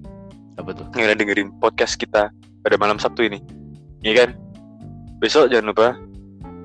Apa 0.58 0.74
tuh? 0.74 0.86
yang 0.98 1.14
udah 1.14 1.18
dengerin 1.18 1.50
podcast 1.62 2.02
kita 2.02 2.34
pada 2.66 2.76
malam 2.82 2.98
Sabtu 2.98 3.30
ini. 3.30 3.40
Iya 4.02 4.26
kan? 4.26 4.30
Besok 5.22 5.54
jangan 5.54 5.70
lupa 5.74 5.88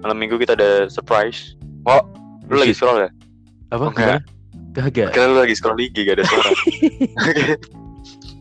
malam 0.02 0.16
minggu 0.18 0.36
kita 0.40 0.58
ada 0.58 0.90
surprise. 0.90 1.54
Oh, 1.86 2.02
lu 2.50 2.58
lagi 2.58 2.74
scroll 2.74 3.06
ya? 3.06 3.10
Apa? 3.70 3.88
Oh, 3.88 3.90
enggak. 3.94 4.20
Kagak. 4.72 5.12
Kira 5.12 5.28
lu 5.28 5.36
lagi 5.38 5.54
scroll 5.54 5.78
IG 5.78 6.08
gak 6.08 6.16
ada 6.20 6.24
suara. 6.24 6.50
Oke. 7.20 7.44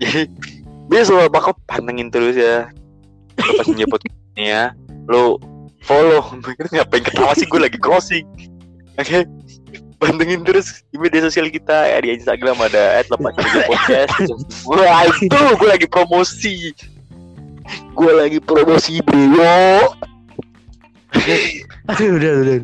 Jadi 0.02 0.22
besok 0.90 1.30
bakal 1.30 1.54
pantengin 1.70 2.10
terus 2.10 2.40
ya. 2.40 2.72
Lu 3.38 3.52
pas 3.60 3.68
nyebut 3.70 4.02
ini 4.36 4.50
ya. 4.50 4.74
Lu 5.12 5.38
follow. 5.84 6.24
Ngapain 6.74 7.04
ketawa 7.04 7.36
sih 7.36 7.46
gue 7.46 7.60
lagi 7.60 7.78
closing. 7.78 8.26
Oke. 8.98 9.28
Pantengin 10.02 10.42
terus 10.42 10.82
di 10.90 10.98
media 10.98 11.22
sosial 11.22 11.46
kita 11.54 11.86
ya 11.86 12.02
di 12.02 12.18
Instagram 12.18 12.58
ada 12.58 13.06
@lepas_podcast. 13.06 14.34
Wah 14.66 15.06
itu 15.22 15.30
gue 15.62 15.70
lagi 15.70 15.86
promosi. 15.86 16.74
Gue 17.94 18.12
lagi 18.18 18.42
promosi 18.42 18.98
bro. 19.06 19.94
Aduh, 21.86 22.18
udah, 22.18 22.34
udah. 22.34 22.58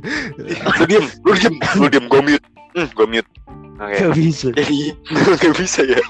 Lu 0.81 0.83
diem, 0.89 1.05
lu 1.21 1.33
diem, 1.38 1.55
lu 1.77 1.85
diem. 1.93 2.05
Gue 2.09 2.21
mute. 2.25 2.47
Hmm, 2.73 2.89
gue 2.89 3.05
mute. 3.05 3.29
Oke. 3.77 3.95
Gak 4.01 4.13
bisa. 4.17 4.47
Jadi 4.57 4.97
nggak 5.38 5.55
bisa 5.61 5.81
ya. 5.85 6.01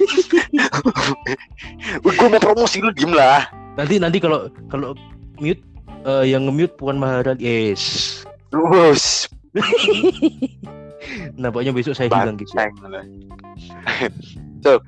gue 1.99 2.13
mau 2.15 2.39
promosi 2.39 2.79
lu 2.79 2.95
diem 2.95 3.11
lah. 3.11 3.51
Nanti 3.75 3.99
nanti 3.99 4.23
kalau 4.23 4.47
kalau 4.71 4.95
mute 5.43 5.59
eh, 6.07 6.23
yang 6.31 6.47
nge-mute 6.47 6.79
Puan 6.79 6.95
Maharani. 6.95 7.43
Yes. 7.43 8.23
Terus 8.47 9.27
Nampaknya 11.37 11.71
besok 11.73 11.93
saya 11.93 12.09
hilang 12.09 12.37
ya. 12.37 12.45
banteng. 12.45 13.07
so, 14.65 14.81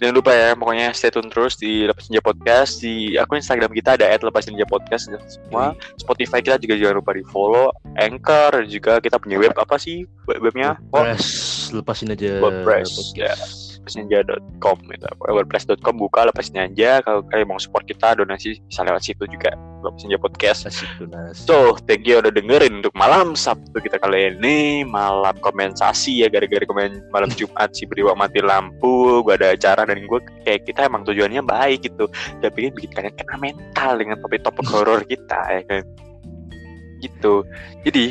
jangan 0.00 0.14
lupa 0.16 0.32
ya, 0.32 0.56
pokoknya 0.56 0.90
stay 0.96 1.12
tune 1.12 1.28
terus 1.28 1.60
di 1.60 1.84
Lepas 1.84 2.08
Ninja 2.08 2.24
Podcast 2.24 2.80
di 2.80 3.14
akun 3.20 3.38
Instagram 3.38 3.70
kita 3.76 4.00
ada 4.00 4.08
@lepasninja_podcast 4.16 5.12
dan 5.12 5.22
semua. 5.28 5.76
Spotify 6.00 6.40
kita 6.40 6.56
juga 6.58 6.74
jangan 6.80 6.96
lupa 7.04 7.12
di 7.14 7.24
follow, 7.28 7.68
Anchor 8.00 8.64
dan 8.64 8.66
juga 8.66 8.98
kita 8.98 9.20
punya 9.20 9.36
web 9.36 9.54
apa 9.54 9.76
sih 9.76 10.08
web 10.26 10.40
webnya? 10.40 10.80
Oh, 10.90 11.04
WordPress 11.04 11.26
lepasin 11.70 12.10
aja 12.10 12.40
WordPress, 12.42 12.88
podcast. 12.96 13.69
lepasninja.com 13.80 14.76
gitu. 14.84 15.06
wordpress.com 15.24 15.94
buka 15.96 16.28
lepas 16.28 16.52
ninja 16.52 17.00
kalau 17.00 17.24
kalian 17.32 17.48
mau 17.48 17.58
support 17.58 17.88
kita 17.88 18.14
donasi 18.20 18.60
bisa 18.68 18.84
lewat 18.84 19.02
situ 19.02 19.24
juga 19.26 19.56
lepas 19.80 20.00
ninja 20.04 20.20
podcast 20.20 20.68
Asik 20.68 20.88
donasi. 21.00 21.48
So, 21.48 21.80
thank 21.88 22.04
you 22.04 22.20
udah 22.20 22.28
dengerin 22.28 22.84
untuk 22.84 22.92
malam 22.92 23.32
Sabtu 23.32 23.80
kita 23.80 23.96
kali 23.96 24.36
ini 24.36 24.84
Malam 24.84 25.32
kompensasi 25.40 26.20
ya 26.20 26.28
Gara-gara 26.28 26.62
kemarin 26.68 27.00
malam 27.08 27.32
Jumat 27.32 27.72
si 27.72 27.88
Beriwa 27.88 28.12
mati 28.12 28.44
lampu 28.44 29.24
Gue 29.24 29.40
ada 29.40 29.56
acara 29.56 29.88
dan 29.88 30.04
gue 30.04 30.20
kayak 30.44 30.68
kita 30.68 30.84
emang 30.86 31.08
tujuannya 31.08 31.40
baik 31.40 31.88
gitu 31.88 32.12
Gak 32.44 32.52
pengen 32.52 32.76
bikin 32.76 32.90
kalian 32.92 33.14
kena 33.16 33.36
mental 33.40 33.90
dengan 33.96 34.16
topik-topik 34.20 34.68
horor 34.68 35.00
kita 35.08 35.40
ya 35.48 35.62
kan 35.64 35.82
Gitu 37.00 37.34
Jadi 37.88 38.04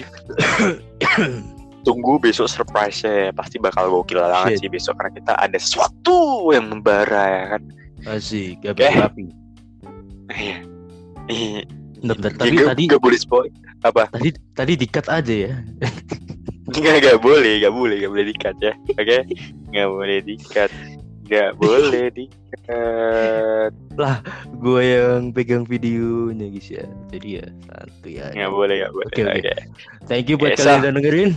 Tunggu 1.81 2.19
besok 2.19 2.47
surprise 2.47 3.01
ya 3.01 3.31
Pasti 3.31 3.55
bakal 3.57 3.87
gokil 3.87 4.19
banget 4.19 4.59
sih 4.59 4.67
besok 4.67 4.97
Karena 4.97 5.11
kita 5.15 5.33
ada 5.35 5.57
sesuatu 5.57 6.19
yang 6.51 6.67
membara 6.67 7.23
ya 7.25 7.43
kan 7.55 7.63
Asik, 7.99 8.63
Oke. 8.63 8.79
api 8.83 8.95
api. 8.95 9.25
Iya 10.31 10.57
Iya 11.27 11.61
Bentar. 11.99 12.31
Tapi 12.31 12.55
Nggak- 12.55 12.69
tadi 12.71 12.81
nggak 12.87 13.03
boleh 13.03 13.19
spoil 13.19 13.51
Apa? 13.79 14.07
tadi 14.07 14.29
tadi 14.51 14.73
dikat 14.75 15.07
aja 15.07 15.35
ya. 15.47 15.53
Nggak, 16.69 16.95
nggak 17.01 17.19
boleh, 17.19 17.59
nggak 17.59 17.73
boleh, 17.73 17.95
nggak 17.97 18.11
boleh 18.11 18.27
dikat 18.29 18.55
ya. 18.59 18.73
Oke? 18.93 19.17
Nggak 19.71 19.89
boleh 19.89 20.17
dikat. 20.21 20.71
Nggak 21.25 21.49
boleh 21.57 22.05
dikat. 22.13 23.71
Gue 24.55 24.81
yang 24.85 25.31
pegang 25.31 25.63
videonya 25.63 26.47
guys 26.47 26.69
ya. 26.69 26.85
Jadi 27.09 27.27
ya 27.35 27.45
santuy 27.65 28.13
ya. 28.19 28.27
Nggak 28.31 28.51
boleh, 28.51 28.75
nggak 28.79 28.93
boleh. 28.93 29.09
Oke, 29.09 29.21
Oke. 29.21 29.39
oke. 29.39 29.53
Thank 30.05 30.25
you 30.27 30.35
buat 30.35 30.53
Oke, 30.53 30.57
kalian 30.57 30.69
yang 30.69 30.81
udah 30.81 30.93
dengerin. 30.93 31.31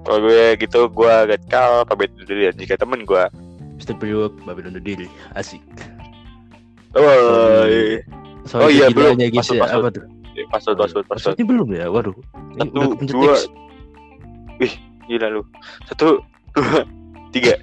Kalau 0.00 0.18
gue 0.24 0.42
gitu, 0.56 0.80
gue 0.88 1.14
Gatkal, 1.28 1.84
pamit 1.84 2.10
dulu 2.16 2.40
ya. 2.40 2.52
Jika 2.54 2.80
temen 2.80 3.04
gue. 3.04 3.24
Mr. 3.80 3.96
Priwok, 3.96 4.36
Babi 4.44 4.60
undur 4.68 4.84
diri. 4.84 5.08
Asik. 5.32 5.60
Bye. 6.92 8.04
Soalnya 8.44 8.66
Oh 8.66 8.70
iya, 8.70 8.86
belum. 8.92 9.16
guys 9.16 9.48
ya. 9.48 9.64
Apa 9.64 9.88
tuh? 9.88 10.04
Password, 10.48 10.76
password, 10.80 11.04
password. 11.06 11.06
Passwordnya 11.08 11.44
belum 11.46 11.68
ya? 11.76 11.86
Waduh. 11.88 12.16
Ini 12.56 12.60
Satu, 12.64 12.80
dua. 13.08 13.34
X. 14.60 14.72
Gila 15.08 15.26
lu. 15.32 15.42
Satu, 15.88 16.20
dua, 16.56 16.84
tiga. 17.32 17.54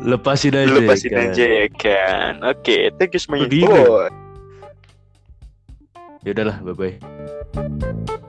Lepasin 0.00 0.56
aja. 0.56 0.72
Lepasin 0.72 1.12
kan. 1.12 1.28
aja 1.32 1.44
ya 1.44 1.66
kan. 1.76 2.32
Oke, 2.48 2.88
thank 2.96 3.12
you 3.12 3.20
semuanya. 3.20 3.48
Bye. 3.48 4.08
Ya 6.24 6.36
udahlah, 6.36 6.56
bye 6.64 6.76
bye. 6.76 8.24